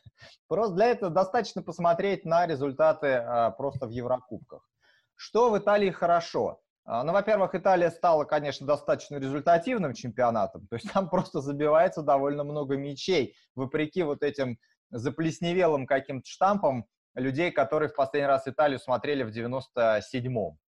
[0.48, 4.68] Просто для этого достаточно посмотреть на результаты а, просто в Еврокубках.
[5.14, 6.60] Что в Италии хорошо?
[6.84, 12.44] А, ну, во-первых, Италия стала, конечно, достаточно результативным чемпионатом, то есть там просто забивается довольно
[12.44, 14.58] много мячей, вопреки вот этим
[14.90, 20.58] заплесневелым каким-то штампам людей, которые в последний раз Италию смотрели в 97-м.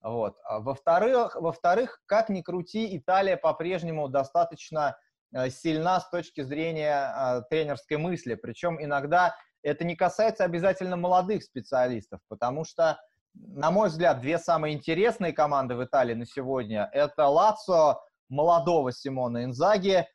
[0.00, 0.36] Вот.
[0.44, 4.96] А во-вторых, во-вторых, как ни крути, Италия по-прежнему достаточно
[5.34, 8.34] э, сильна с точки зрения э, тренерской мысли.
[8.34, 13.00] Причем иногда это не касается обязательно молодых специалистов, потому что,
[13.34, 19.44] на мой взгляд, две самые интересные команды в Италии на сегодня– это Лацо молодого Симона
[19.44, 20.06] Инзаги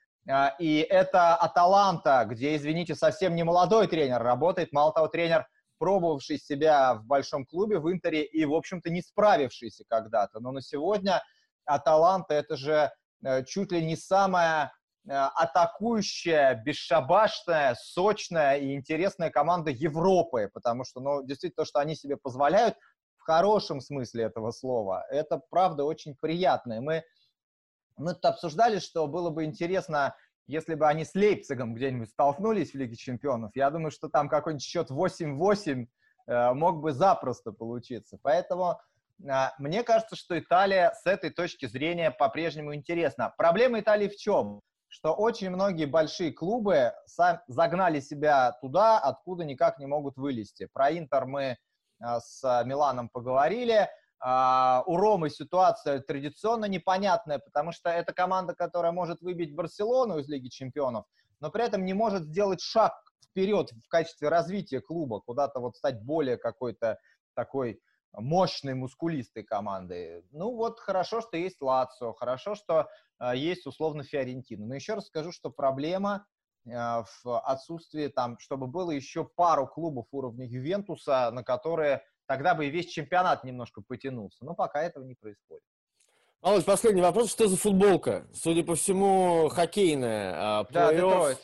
[0.59, 4.71] и это Аталанта, где, извините, совсем не молодой тренер работает.
[4.71, 5.47] Мало того, тренер
[5.83, 10.39] пробовавший себя в большом клубе в Интере и, в общем-то, не справившийся когда-то.
[10.39, 11.21] Но на сегодня
[11.65, 12.89] Аталанта– это же
[13.25, 14.71] э, чуть ли не самая
[15.05, 21.95] э, атакующая, бесшабашная, сочная и интересная команда Европы, потому что, ну, действительно, то, что они
[21.95, 22.77] себе позволяют,
[23.17, 26.73] в хорошем смысле этого слова, это, правда, очень приятно.
[26.73, 27.03] И мы,
[27.97, 30.15] мы тут обсуждали, что было бы интересно
[30.47, 34.63] если бы они с Лейпцигом где-нибудь столкнулись в Лиге Чемпионов, я думаю, что там какой-нибудь
[34.63, 35.87] счет 8-8
[36.27, 38.17] э, мог бы запросто получиться.
[38.21, 38.79] Поэтому
[39.23, 43.33] э, мне кажется, что Италия с этой точки зрения по-прежнему интересна.
[43.37, 44.61] Проблема Италии в чем?
[44.89, 46.93] Что очень многие большие клубы
[47.47, 50.67] загнали себя туда, откуда никак не могут вылезти.
[50.71, 51.55] Про Интер мы э,
[52.19, 53.87] с Миланом поговорили–
[54.25, 60.47] у Ромы ситуация традиционно непонятная, потому что это команда, которая может выбить Барселону из Лиги
[60.47, 61.05] Чемпионов,
[61.41, 66.01] но при этом не может сделать шаг вперед в качестве развития клуба, куда-то вот стать
[66.03, 66.99] более какой-то
[67.33, 67.81] такой
[68.13, 70.23] мощной, мускулистой командой.
[70.31, 72.87] Ну вот хорошо, что есть Лацио, хорошо, что
[73.19, 74.65] uh, есть условно Фиорентина.
[74.65, 76.25] Но еще раз скажу, что проблема
[76.67, 82.65] uh, в отсутствии там, чтобы было еще пару клубов уровня Ювентуса, на которые тогда бы
[82.65, 84.43] и весь чемпионат немножко потянулся.
[84.45, 85.63] Но пока этого не происходит.
[86.41, 87.31] Алло, последний вопрос.
[87.31, 88.27] Что за футболка?
[88.33, 90.33] Судя по всему, хоккейная.
[90.35, 91.39] А, да, Детройт.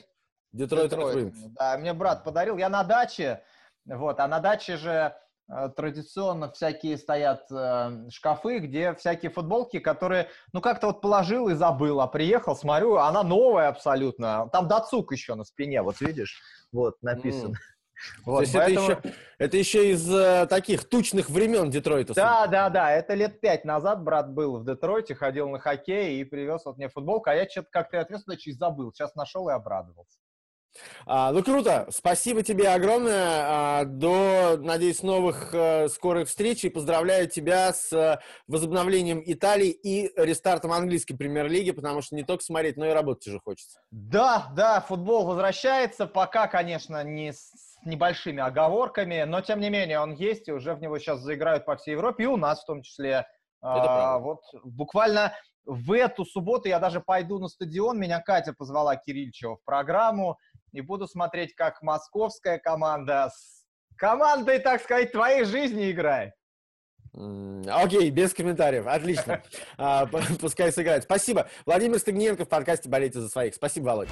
[0.51, 0.89] Детройт.
[0.89, 1.33] Детройт.
[1.53, 2.57] Да, мне брат подарил.
[2.57, 3.41] Я на даче.
[3.85, 5.15] Вот, а на даче же
[5.47, 11.53] э, традиционно всякие стоят э, шкафы, где всякие футболки, которые, ну, как-то вот положил и
[11.53, 14.49] забыл, а приехал, смотрю, она новая абсолютно.
[14.51, 17.53] Там дацук еще на спине, вот видишь, вот написано.
[17.53, 17.78] Mm.
[18.25, 18.89] Вот, То есть поэтому...
[18.89, 22.13] это, еще, это еще из э, таких тучных времен Детройта.
[22.13, 22.91] Да, да, да.
[22.91, 26.89] Это лет пять назад брат был в Детройте, ходил на хоккей и привез вот мне
[26.89, 28.91] футболку, а я что-то как-то ответственно чуть забыл.
[28.93, 30.17] Сейчас нашел и обрадовался.
[31.05, 33.25] А, ну круто, спасибо тебе огромное.
[33.25, 40.11] А, до, надеюсь, новых а, скорых встреч и поздравляю тебя с а, возобновлением Италии и
[40.15, 43.79] рестартом английской премьер-лиги, потому что не только смотреть, но и работать уже хочется.
[43.91, 47.51] Да, да, футбол возвращается, пока, конечно, не с
[47.85, 51.75] небольшими оговорками, но тем не менее он есть, и уже в него сейчас заиграют по
[51.75, 53.27] всей Европе, и у нас в том числе.
[53.61, 55.33] А, вот буквально
[55.65, 60.37] в эту субботу я даже пойду на стадион, меня Катя позвала Кирильчева в программу,
[60.71, 63.65] и буду смотреть, как московская команда с
[63.97, 66.33] командой, так сказать, твоей жизни играет.
[67.13, 68.87] Окей, без комментариев.
[68.87, 69.41] Отлично.
[69.77, 70.05] А,
[70.41, 71.03] пускай сыграет.
[71.03, 71.47] Спасибо.
[71.65, 73.55] Владимир Стыгненко в подкасте «Болейте за своих».
[73.55, 74.11] Спасибо, Володя.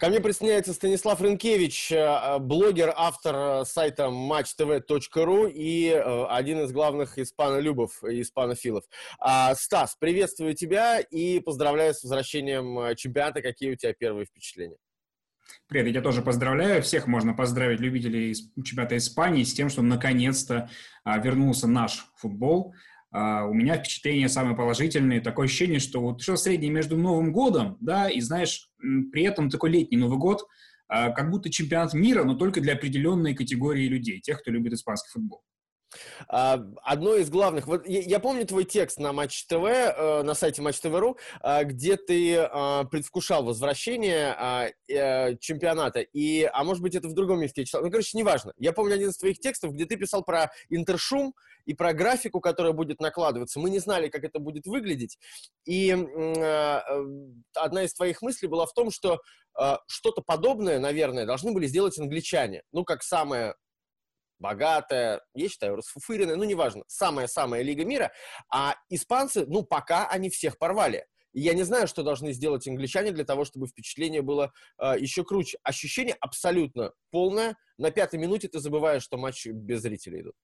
[0.00, 6.72] Ко мне присоединяется Станислав Рынкевич, э, блогер, автор э, сайта matchtv.ru и э, один из
[6.72, 8.84] главных испанолюбов и испанофилов.
[9.18, 13.42] А, Стас, приветствую тебя и поздравляю с возвращением чемпионата.
[13.42, 14.78] Какие у тебя первые впечатления?
[15.66, 16.82] Привет, я тоже поздравляю.
[16.82, 18.34] Всех можно поздравить любителей
[18.64, 20.70] чемпионата Испании с тем, что наконец-то
[21.04, 22.74] а, вернулся наш футбол.
[23.12, 27.76] Uh, у меня впечатление самое положительное, такое ощущение, что вот что среднее между Новым годом,
[27.80, 30.42] да, и знаешь, при этом такой летний Новый год,
[30.92, 35.10] uh, как будто чемпионат мира, но только для определенной категории людей, тех, кто любит испанский
[35.10, 35.42] футбол.
[36.28, 40.62] А, одно из главных, вот я, помню твой текст на Матч ТВ, э, на сайте
[40.62, 41.18] Матч ТВ.ру,
[41.64, 42.48] где ты
[42.92, 47.90] предвкушал возвращение э, чемпионата, и, а может быть это в другом месте я читал, ну,
[47.90, 48.52] короче, неважно.
[48.56, 52.72] Я помню один из твоих текстов, где ты писал про интершум и про графику, которая
[52.72, 53.60] будет накладываться.
[53.60, 55.18] Мы не знали, как это будет выглядеть,
[55.64, 56.80] и э,
[57.54, 59.20] одна из твоих мыслей была в том, что
[59.58, 63.54] э, что-то подобное, наверное, должны были сделать англичане, ну, как самое
[64.38, 68.10] богатая, я считаю, расфуфыренная, ну, неважно, самая-самая лига мира,
[68.52, 71.06] а испанцы, ну, пока они всех порвали.
[71.32, 75.24] И я не знаю, что должны сделать англичане для того, чтобы впечатление было э, еще
[75.24, 75.58] круче.
[75.62, 77.56] Ощущение абсолютно полное.
[77.78, 80.34] На пятой минуте ты забываешь, что матч без зрителей идут.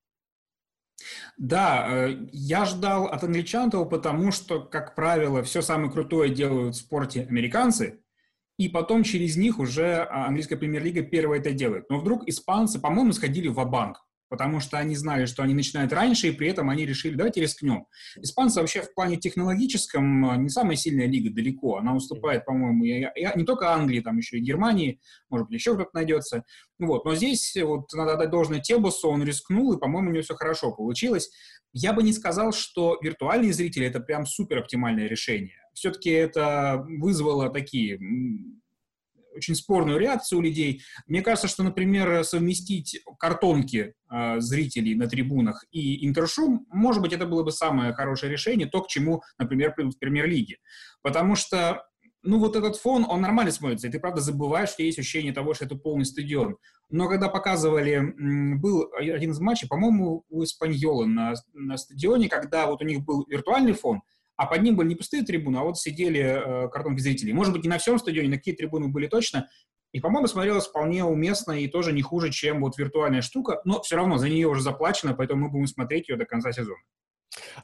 [1.37, 6.75] Да, э, я ждал от англичан того, потому что, как правило, все самое крутое делают
[6.75, 8.01] в спорте американцы,
[8.59, 11.91] и потом через них уже а, английская премьер-лига первая это делает.
[11.91, 16.29] Но вдруг испанцы, по-моему, сходили в банк потому что они знали, что они начинают раньше,
[16.29, 17.87] и при этом они решили, давайте рискнем.
[18.17, 21.77] Испанцы вообще в плане технологическом э, не самая сильная лига далеко.
[21.77, 25.01] Она уступает, по-моему, не только Англии, там еще и Германии,
[25.31, 26.45] может быть, еще кто-то найдется.
[26.79, 27.05] Вот.
[27.05, 30.73] Но здесь вот надо отдать должное Тебусу, он рискнул, и, по-моему, у него все хорошо
[30.73, 31.31] получилось.
[31.73, 35.57] Я бы не сказал, что виртуальные зрители— это прям супер оптимальное решение.
[35.75, 37.99] Все-таки это вызвало такие
[39.37, 40.83] очень спорную реакцию у людей.
[41.07, 47.27] Мне кажется, что, например, совместить картонки э, зрителей на трибунах и интершум, может быть, это
[47.27, 50.59] было бы самое хорошее решение, то, к чему, например, в премьер-лиге.
[51.03, 51.83] Потому что
[52.27, 55.55] ну, вот этот фон, он нормально смотрится, и ты, правда, забываешь, что есть ощущение того,
[55.55, 56.57] что это полный стадион.
[56.91, 58.15] Но когда показывали,
[58.57, 63.25] был один из матчей, по-моему, у Испаньола на, на стадионе, когда вот у них был
[63.29, 64.03] виртуальный фон,
[64.37, 67.33] а под ним были не пустые трибуны, а вот сидели э, картонки зрителей.
[67.33, 69.49] Может быть, не на всем стадионе, на какие трибуны были точно.
[69.93, 73.61] И, по-моему, смотрелось вполне уместно и тоже не хуже, чем вот виртуальная штука.
[73.65, 76.79] Но все равно за нее уже заплачено, поэтому мы будем смотреть ее до конца сезона.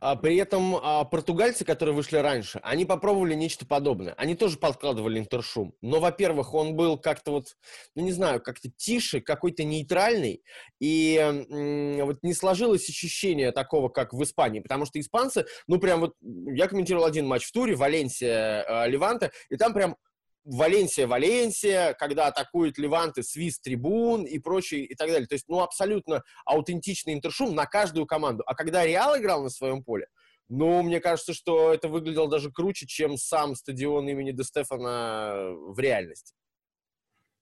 [0.01, 4.15] А, при этом а, португальцы, которые вышли раньше, они попробовали нечто подобное.
[4.17, 5.75] Они тоже подкладывали интершум.
[5.81, 7.47] Но, во-первых, он был как-то вот,
[7.95, 10.43] ну не знаю, как-то тише, какой-то нейтральный.
[10.81, 14.61] И вот не сложилось ощущение такого, как в Испании.
[14.61, 19.31] Потому что испанцы, ну прям вот, я комментировал один матч в туре, Валенсия, э, Леванте,
[19.49, 19.97] и там прям
[20.45, 25.27] Валенсия, Валенсия, когда атакует Леванты, свист трибун и прочее и так далее.
[25.27, 28.43] То есть, ну, абсолютно аутентичный интершум на каждую команду.
[28.47, 30.07] А когда Реал играл на своем поле,
[30.49, 35.79] ну, мне кажется, что это выглядело даже круче, чем сам стадион имени Де Стефана в
[35.79, 36.35] реальности.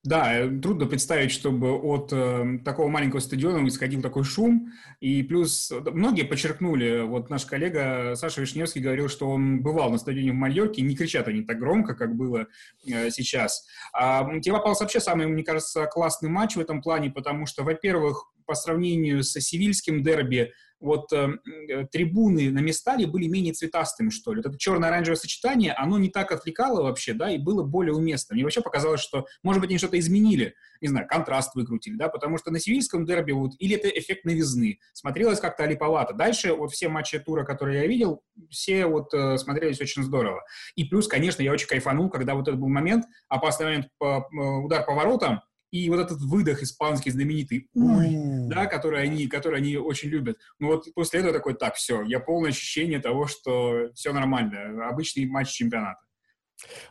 [0.03, 4.73] Да, э, трудно представить, чтобы от э, такого маленького стадиона исходил такой шум.
[4.99, 10.31] И плюс многие подчеркнули, вот наш коллега Саша Вишневский говорил, что он бывал на стадионе
[10.31, 12.47] в Мальорке, не кричат они так громко, как было
[12.87, 13.67] э, сейчас.
[13.93, 18.31] А, тебе попался вообще самый, мне кажется, классный матч в этом плане, потому что, во-первых,
[18.45, 21.29] по сравнению со севильским дерби, вот э,
[21.69, 24.41] э, трибуны на Местале были менее цветастыми, что ли.
[24.41, 28.33] Вот это черно-оранжевое сочетание, оно не так отвлекало вообще, да, и было более уместно.
[28.33, 32.37] Мне вообще показалось, что, может быть, они что-то изменили, не знаю, контраст выкрутили, да, потому
[32.37, 36.13] что на севильском дерби вот, или это эффект новизны, смотрелось как-то липовато.
[36.13, 40.43] Дальше вот все матчи тура, которые я видел, все вот э, смотрелись очень здорово.
[40.75, 44.35] И плюс, конечно, я очень кайфанул, когда вот этот был момент, опасный момент, по, э,
[44.35, 45.41] удар по воротам,
[45.71, 48.09] и вот этот выдох испанский знаменитый «уй»,
[48.47, 50.37] да, который они, который они очень любят.
[50.59, 55.25] Ну вот после этого такой, так, все, я полное ощущение того, что все нормально, обычный
[55.25, 55.99] матч чемпионата.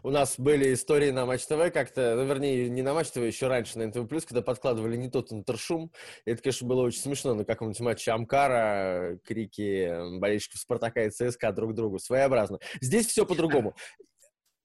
[0.03, 3.47] У нас были истории на Матч ТВ как-то, ну, вернее, не на Матч ТВ, еще
[3.47, 5.93] раньше на НТВ+, когда подкладывали не тот интершум.
[6.25, 11.75] Это, конечно, было очень смешно на каком-нибудь матче Амкара, крики болельщиков Спартака и ЦСКА друг
[11.75, 11.99] другу.
[11.99, 12.59] Своеобразно.
[12.81, 13.75] Здесь все по-другому.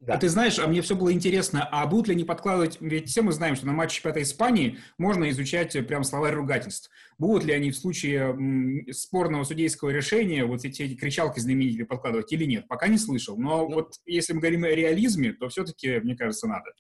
[0.02, 0.16] Да.
[0.16, 3.22] А ты знаешь, а мне все было интересно, а будут ли они подкладывать, ведь все
[3.22, 6.92] мы знаем, что на матче чемпионата Испании можно изучать прям словарь ругательств.
[7.18, 12.46] Будут ли они в случае спорного судейского решения вот эти, эти кричалки знаменитые подкладывать или
[12.46, 12.68] нет?
[12.68, 13.38] Пока не слышал.
[13.38, 16.72] Но ну, вот если мы говорим о реализме, то все-таки, мне кажется, надо.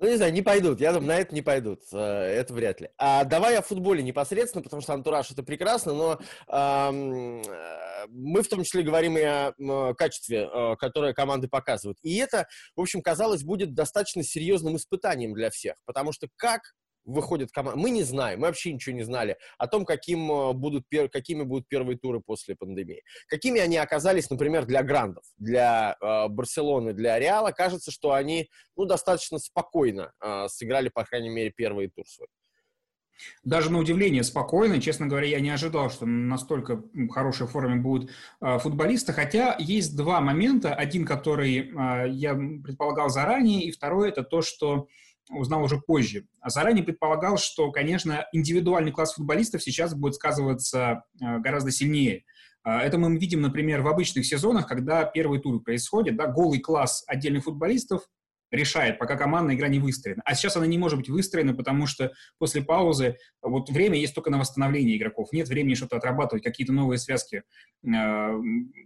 [0.00, 0.80] Ну, не знаю, не пойдут.
[0.80, 1.80] Я думаю, на это не пойдут.
[1.92, 2.88] Э, это вряд ли.
[2.98, 7.42] А давай о футболе непосредственно, потому что антураж это прекрасно, но эм,
[8.08, 11.98] мы в том числе говорим и о качестве, э, которое команды показывают.
[12.02, 12.46] И это,
[12.76, 15.74] в общем, казалось, будет достаточно серьезным испытанием для всех.
[15.84, 16.60] Потому что как
[17.08, 17.80] выходит команда.
[17.80, 21.68] Мы не знаем, мы вообще ничего не знали о том, каким э, будут какими будут
[21.68, 23.02] первые туры после пандемии.
[23.28, 27.50] Какими они оказались, например, для Грандов, для э, Барселоны, для Реала.
[27.50, 32.28] Кажется, что они ну, достаточно спокойно э, сыграли, по крайней мере, первый тур свой.
[33.42, 34.80] Даже на удивление спокойно.
[34.80, 39.12] Честно говоря, я не ожидал, что настолько хорошей форме будут э, футболисты.
[39.12, 40.74] Хотя есть два момента.
[40.74, 44.88] Один, который э, я предполагал заранее, и второй это то, что
[45.30, 46.26] узнал уже позже.
[46.40, 52.24] А заранее предполагал, что, конечно, индивидуальный класс футболистов сейчас будет сказываться э, гораздо сильнее.
[52.64, 57.04] А, это мы видим, например, в обычных сезонах, когда первый тур происходит, да, голый класс
[57.06, 58.02] отдельных футболистов
[58.50, 60.22] решает, пока командная игра не выстроена.
[60.24, 64.30] А сейчас она не может быть выстроена, потому что после паузы вот время есть только
[64.30, 65.28] на восстановление игроков.
[65.32, 67.42] Нет времени что-то отрабатывать, какие-то новые связки
[67.84, 68.30] э,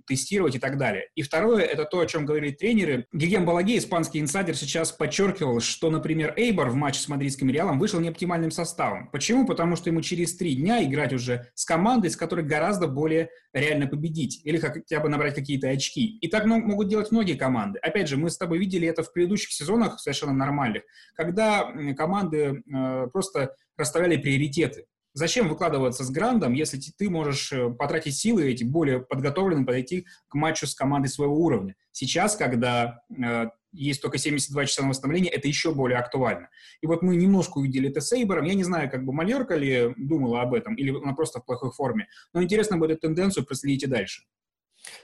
[0.07, 1.09] тестировать и так далее.
[1.15, 3.07] И второе, это то, о чем говорили тренеры.
[3.13, 8.01] Гиген Балаге, испанский инсайдер, сейчас подчеркивал, что, например, Эйбор в матче с мадридским Реалом вышел
[8.01, 9.11] неоптимальным составом.
[9.11, 9.47] Почему?
[9.47, 13.87] Потому что ему через три дня играть уже с командой, с которой гораздо более реально
[13.87, 16.19] победить или хотя бы набрать какие-то очки.
[16.19, 17.79] И так могут делать многие команды.
[17.81, 20.83] Опять же, мы с тобой видели это в предыдущих сезонах совершенно нормальных,
[21.15, 24.87] когда команды э, просто расставляли приоритеты.
[25.15, 30.35] Зачем выкладываться с грандом, если ты можешь э, потратить силы эти более подготовленным подойти к
[30.35, 31.75] матчу с командой своего уровня?
[31.91, 36.49] Сейчас, когда э, есть только 72 часа на восстановление, это еще более актуально.
[36.81, 38.45] И вот мы немножко увидели это с Эйбором.
[38.45, 41.73] Я не знаю, как бы Мальорка ли думала об этом, или она просто в плохой
[41.73, 42.09] форме.
[42.33, 44.23] Но интересно будет тенденцию проследить и дальше.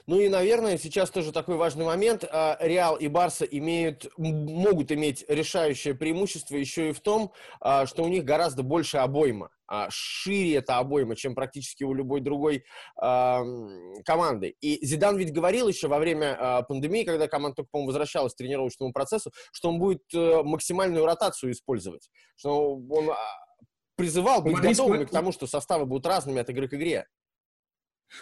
[0.07, 2.23] Ну и, наверное, сейчас тоже такой важный момент.
[2.29, 8.03] А, Реал и Барса имеют, могут иметь решающее преимущество еще и в том, а, что
[8.03, 9.51] у них гораздо больше обойма.
[9.67, 12.65] А, шире эта обойма, чем практически у любой другой
[12.95, 14.55] команды.
[14.61, 18.91] И Зидан ведь говорил еще во время пандемии, когда команда только, по-моему, возвращалась к тренировочному
[18.91, 22.09] процессу, что он будет э, максимальную ротацию использовать.
[22.35, 23.11] Что он
[23.95, 27.05] призывал быть готовым к тому, что составы будут разными от игры к игре.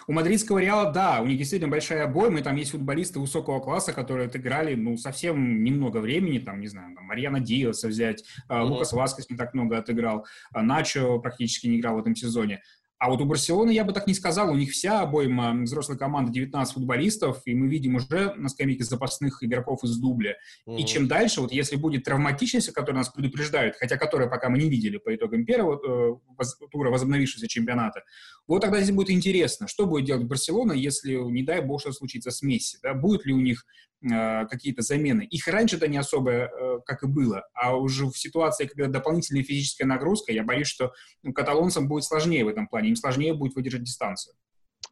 [0.08, 3.94] У мадридского Реала, да, у них действительно большая обойма, и там есть футболисты высокого класса,
[3.94, 8.64] которые отыграли, ну, совсем немного времени, там, не знаю, там, Марьяна Диаса взять, mm-hmm.
[8.64, 12.62] Лукас Васкес не так много отыграл, а Начо практически не играл в этом сезоне.
[13.00, 16.32] А вот у Барселоны я бы так не сказал, у них вся обойма взрослой команды
[16.32, 20.36] 19 футболистов, и мы видим уже на скамейке запасных игроков из дубля.
[20.68, 20.78] Mm-hmm.
[20.78, 24.70] И чем дальше, вот если будет травматичность, которая нас предупреждает, хотя которая пока мы не
[24.70, 28.04] видели по итогам первого э, тура возобновившегося чемпионата,
[28.48, 32.32] вот тогда здесь будет интересно, что будет делать Барселона, если, не дай бог, что случится
[32.32, 32.94] с Месси, да?
[32.96, 33.66] будут ли у них
[34.02, 35.24] какие-то замены.
[35.24, 39.88] Их раньше-то не особо, э, как и было, а уже в ситуации, когда дополнительная физическая
[39.88, 40.94] нагрузка, я боюсь, что
[41.24, 44.36] ну, каталонцам будет сложнее в этом плане, им сложнее будет выдержать дистанцию.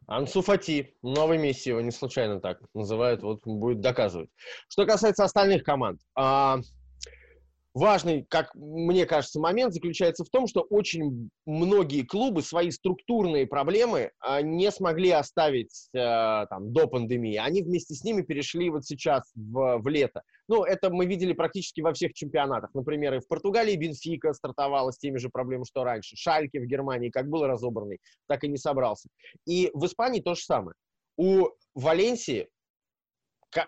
[0.07, 4.29] Ансу Фати, новый Месси, его не случайно так называют, вот будет доказывать.
[4.69, 6.59] Что касается остальных команд, а,
[7.75, 14.11] важный, как мне кажется, момент заключается в том, что очень многие клубы свои структурные проблемы
[14.19, 17.35] а, не смогли оставить а, там, до пандемии.
[17.35, 20.23] Они вместе с ними перешли вот сейчас в, в лето.
[20.47, 22.73] Ну, это мы видели практически во всех чемпионатах.
[22.73, 26.15] Например, и в Португалии Бенфика стартовала с теми же проблемами, что раньше.
[26.15, 29.09] Шальке в Германии как был разобранный, так и не собрался.
[29.45, 30.75] И в Испании то же самое.
[31.17, 32.47] У Валенсии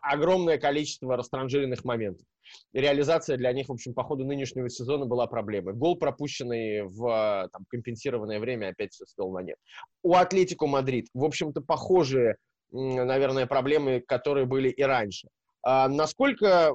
[0.02, 2.26] огромное количество растранжиренных моментов.
[2.74, 5.74] Реализация для них, в общем, по ходу нынешнего сезона была проблемой.
[5.74, 9.58] Гол, пропущенный в там, компенсированное время, опять все свел на нет.
[10.04, 12.36] У Атлетико Мадрид, в общем-то, похожие,
[12.72, 15.28] наверное, проблемы, которые были и раньше.
[15.64, 16.74] А, насколько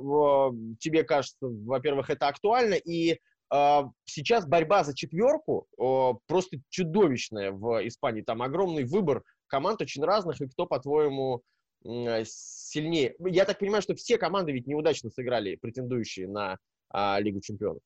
[0.81, 3.19] тебе кажется, во-первых, это актуально, и
[3.51, 5.67] а, сейчас борьба за четверку
[6.27, 8.23] просто чудовищная в Испании.
[8.23, 11.43] Там огромный выбор команд очень разных, и кто, по-твоему,
[12.25, 13.15] сильнее.
[13.19, 16.59] Я так понимаю, что все команды ведь неудачно сыграли, претендующие на
[16.91, 17.83] а, Лигу чемпионов.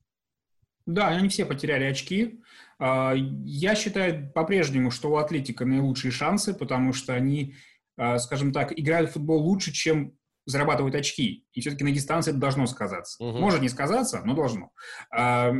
[0.86, 2.40] Да, они все потеряли очки.
[2.78, 7.54] А, я считаю по-прежнему, что у Атлетика наилучшие шансы, потому что они,
[7.96, 10.16] а, скажем так, играют в футбол лучше, чем
[10.46, 11.44] зарабатывают очки.
[11.52, 13.22] И все-таки на дистанции это должно сказаться.
[13.22, 13.38] Угу.
[13.38, 14.70] Может не сказаться, но должно.
[15.10, 15.52] А,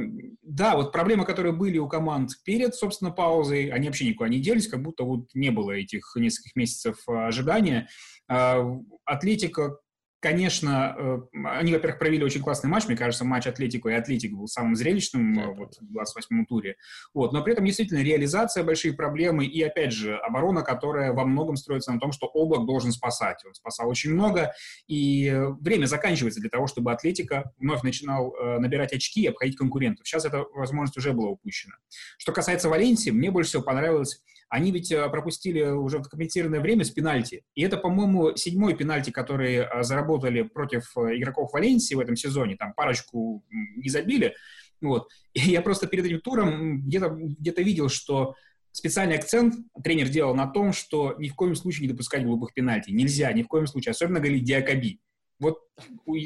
[0.43, 4.69] да, вот проблемы, которые были у команд перед, собственно, паузой, они вообще никуда не делись,
[4.69, 7.89] как будто вот не было этих нескольких месяцев ожидания.
[8.29, 8.65] А,
[9.05, 9.79] Атлетика
[10.21, 12.87] Конечно, э, они, во-первых, провели очень классный матч.
[12.87, 16.77] Мне кажется, матч Атлетико и Атлетик был самым зрелищным э, вот, в 28-м туре.
[17.13, 17.35] Вот.
[17.35, 21.93] Но при этом действительно реализация, большие проблемы и, опять же, оборона, которая во многом строится
[21.93, 23.45] на том, что Облак должен спасать.
[23.45, 24.53] Он спасал очень много,
[24.89, 30.07] и время заканчивается для того, чтобы Атлетика вновь начинал э, набирать очки и обходить конкурентов.
[30.09, 31.75] Сейчас эта возможность уже была упущена.
[32.17, 36.85] Что касается Валенсии, мне больше всего понравилось они ведь э, пропустили уже в компенсированное время
[36.85, 37.43] с пенальти.
[37.55, 42.57] И это, по-моему, седьмой пенальти, который э, заработали против э, игроков Валенсии в этом сезоне.
[42.57, 44.35] Там парочку не забили.
[44.81, 45.09] Вот.
[45.35, 48.35] И я просто перед этим туром где-то где видел, что
[48.71, 52.91] специальный акцент тренер делал на том, что ни в коем случае не допускать глупых пенальти.
[52.91, 53.93] Нельзя, ни в коем случае.
[53.93, 55.01] Особенно говорили Диакоби
[55.39, 55.59] вот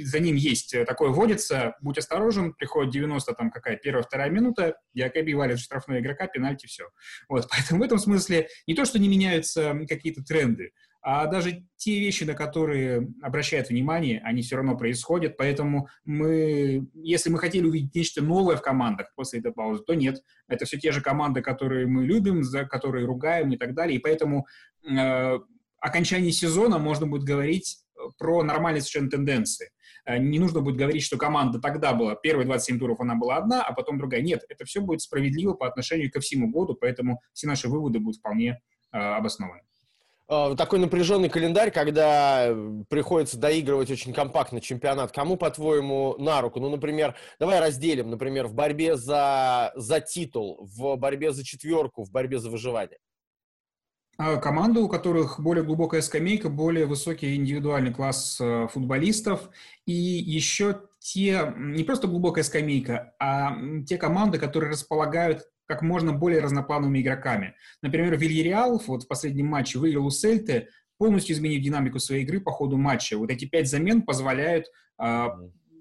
[0.04, 4.76] за ним есть э, такое вводится, будь осторожен, приходит 90, там какая первая, вторая минута,
[4.92, 6.84] Якоби валит штрафного игрока, пенальти, все.
[7.28, 11.98] Вот, поэтому в этом смысле не то, что не меняются какие-то тренды, а даже те
[11.98, 17.94] вещи, на которые обращают внимание, они все равно происходят, поэтому мы, если мы хотели увидеть
[17.94, 21.86] нечто новое в командах после этой паузы, то нет, это все те же команды, которые
[21.86, 24.46] мы любим, за которые ругаем и так далее, и поэтому
[24.86, 25.38] э,
[25.80, 27.78] окончание сезона можно будет говорить
[28.18, 29.70] про нормальные совершенно тенденции.
[30.04, 33.62] Э, не нужно будет говорить, что команда тогда была, первые 27 туров она была одна,
[33.62, 34.22] а потом другая.
[34.22, 38.18] Нет, это все будет справедливо по отношению ко всему году, поэтому все наши выводы будут
[38.18, 38.60] вполне
[38.92, 39.62] э, обоснованы
[40.28, 42.54] э, такой напряженный календарь, когда
[42.88, 45.12] приходится доигрывать очень компактно чемпионат.
[45.12, 46.60] Кому, по-твоему, на руку?
[46.60, 52.10] Ну, например, давай разделим, например, в борьбе за, за титул, в борьбе за четверку, в
[52.10, 52.98] борьбе за выживание.
[54.22, 59.48] А, команды, у которых более глубокая скамейка, более высокий индивидуальный класс э, футболистов,
[59.86, 63.56] и еще те, не просто глубокая скамейка, а
[63.86, 67.54] те команды, которые располагают как можно более разноплановыми игроками.
[67.80, 70.68] Например, Вильяреал вот в последнем матче выиграл у Сельты
[70.98, 73.16] полностью изменив динамику своей игры по ходу матча.
[73.16, 74.66] Вот эти пять замен позволяют
[74.98, 75.30] а,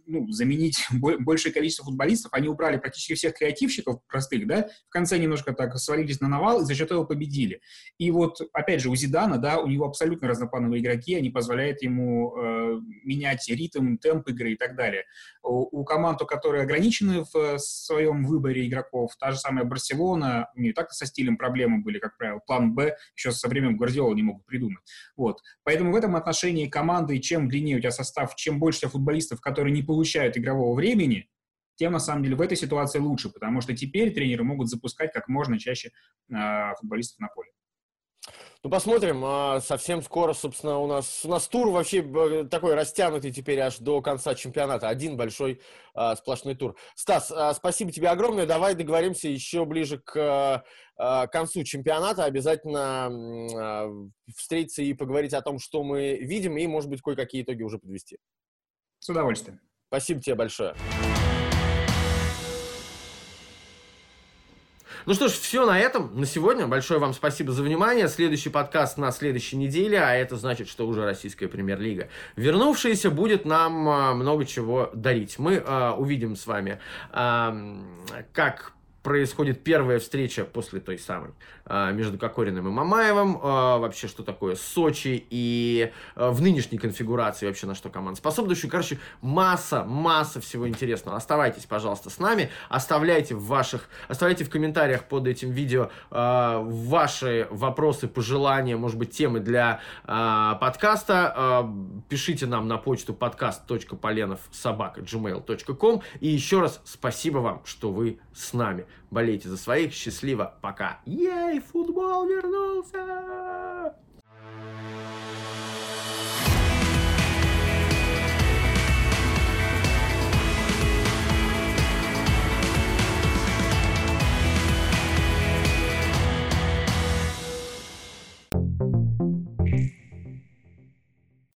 [0.10, 2.34] ну, заменить большее количество футболистов.
[2.34, 6.66] Они убрали практически всех креативщиков простых, да, в конце немножко так свалились на навал и
[6.66, 7.62] за счет этого победили.
[7.98, 12.36] И вот, опять же, у Зидана, да, у него абсолютно разноплановые игроки, они позволяют ему
[12.36, 15.04] э, менять ритм, темп игры и так далее.
[15.44, 20.62] У, у команд, которые ограничены в э, своем выборе игроков, та же самая Барселона, у
[20.62, 24.24] нее так со стилем проблемы были, как правило, план Б еще со временем Гвардиола не
[24.24, 24.80] могут придумать.
[25.16, 25.40] Вот.
[25.64, 29.40] Поэтому в этом отношении команды, чем длиннее у тебя состав, чем больше у тебя футболистов,
[29.40, 31.30] которые не получают получают игрового времени,
[31.76, 35.28] тем на самом деле в этой ситуации лучше, потому что теперь тренеры могут запускать как
[35.28, 35.92] можно чаще
[36.30, 37.50] э, футболистов на поле.
[38.64, 39.24] Ну, посмотрим.
[39.26, 43.78] А, совсем скоро, собственно, у нас, у нас тур вообще э, такой растянутый теперь аж
[43.80, 44.88] до конца чемпионата.
[44.88, 45.62] Один большой
[45.94, 46.78] а, сплошной тур.
[46.96, 48.46] Стас, а, спасибо тебе огромное.
[48.46, 50.64] Давай договоримся еще ближе к
[50.98, 52.24] а, концу чемпионата.
[52.24, 53.90] Обязательно а,
[54.36, 58.18] встретиться и поговорить о том, что мы видим, и, может быть, кое-какие итоги уже подвести.
[59.00, 59.62] С удовольствием.
[59.90, 60.76] Спасибо тебе большое.
[65.08, 66.68] Ну что ж, все на этом, на сегодня.
[66.68, 68.08] Большое вам спасибо за внимание.
[68.08, 73.90] Следующий подкаст на следующей неделе, а это значит, что уже российская премьер-лига вернувшаяся будет нам
[73.90, 75.40] а, много чего дарить.
[75.40, 76.80] Мы а, увидим с вами,
[77.12, 77.58] а,
[78.32, 78.74] как
[79.04, 81.32] происходит первая встреча после той самой
[81.66, 87.48] а, между Кокориным и Мамаевым, а, вообще что такое Сочи и а, в нынешней конфигурации
[87.48, 88.52] вообще на что команда способна.
[88.52, 91.18] Еще, короче, масса, масса всего интересного.
[91.18, 98.08] Оставайтесь, пожалуйста, с нами, оставляйте в ваших, оставляйте в комментариях под этим видео ваши вопросы,
[98.08, 101.68] пожелания, может быть, темы для подкаста.
[102.10, 108.54] Пишите нам на почту подкаст.поленов собака gmail.com и еще раз спасибо вам, что вы с
[108.54, 111.02] нами болейте за своих, счастливо, пока.
[111.06, 113.96] Ей, футбол вернулся!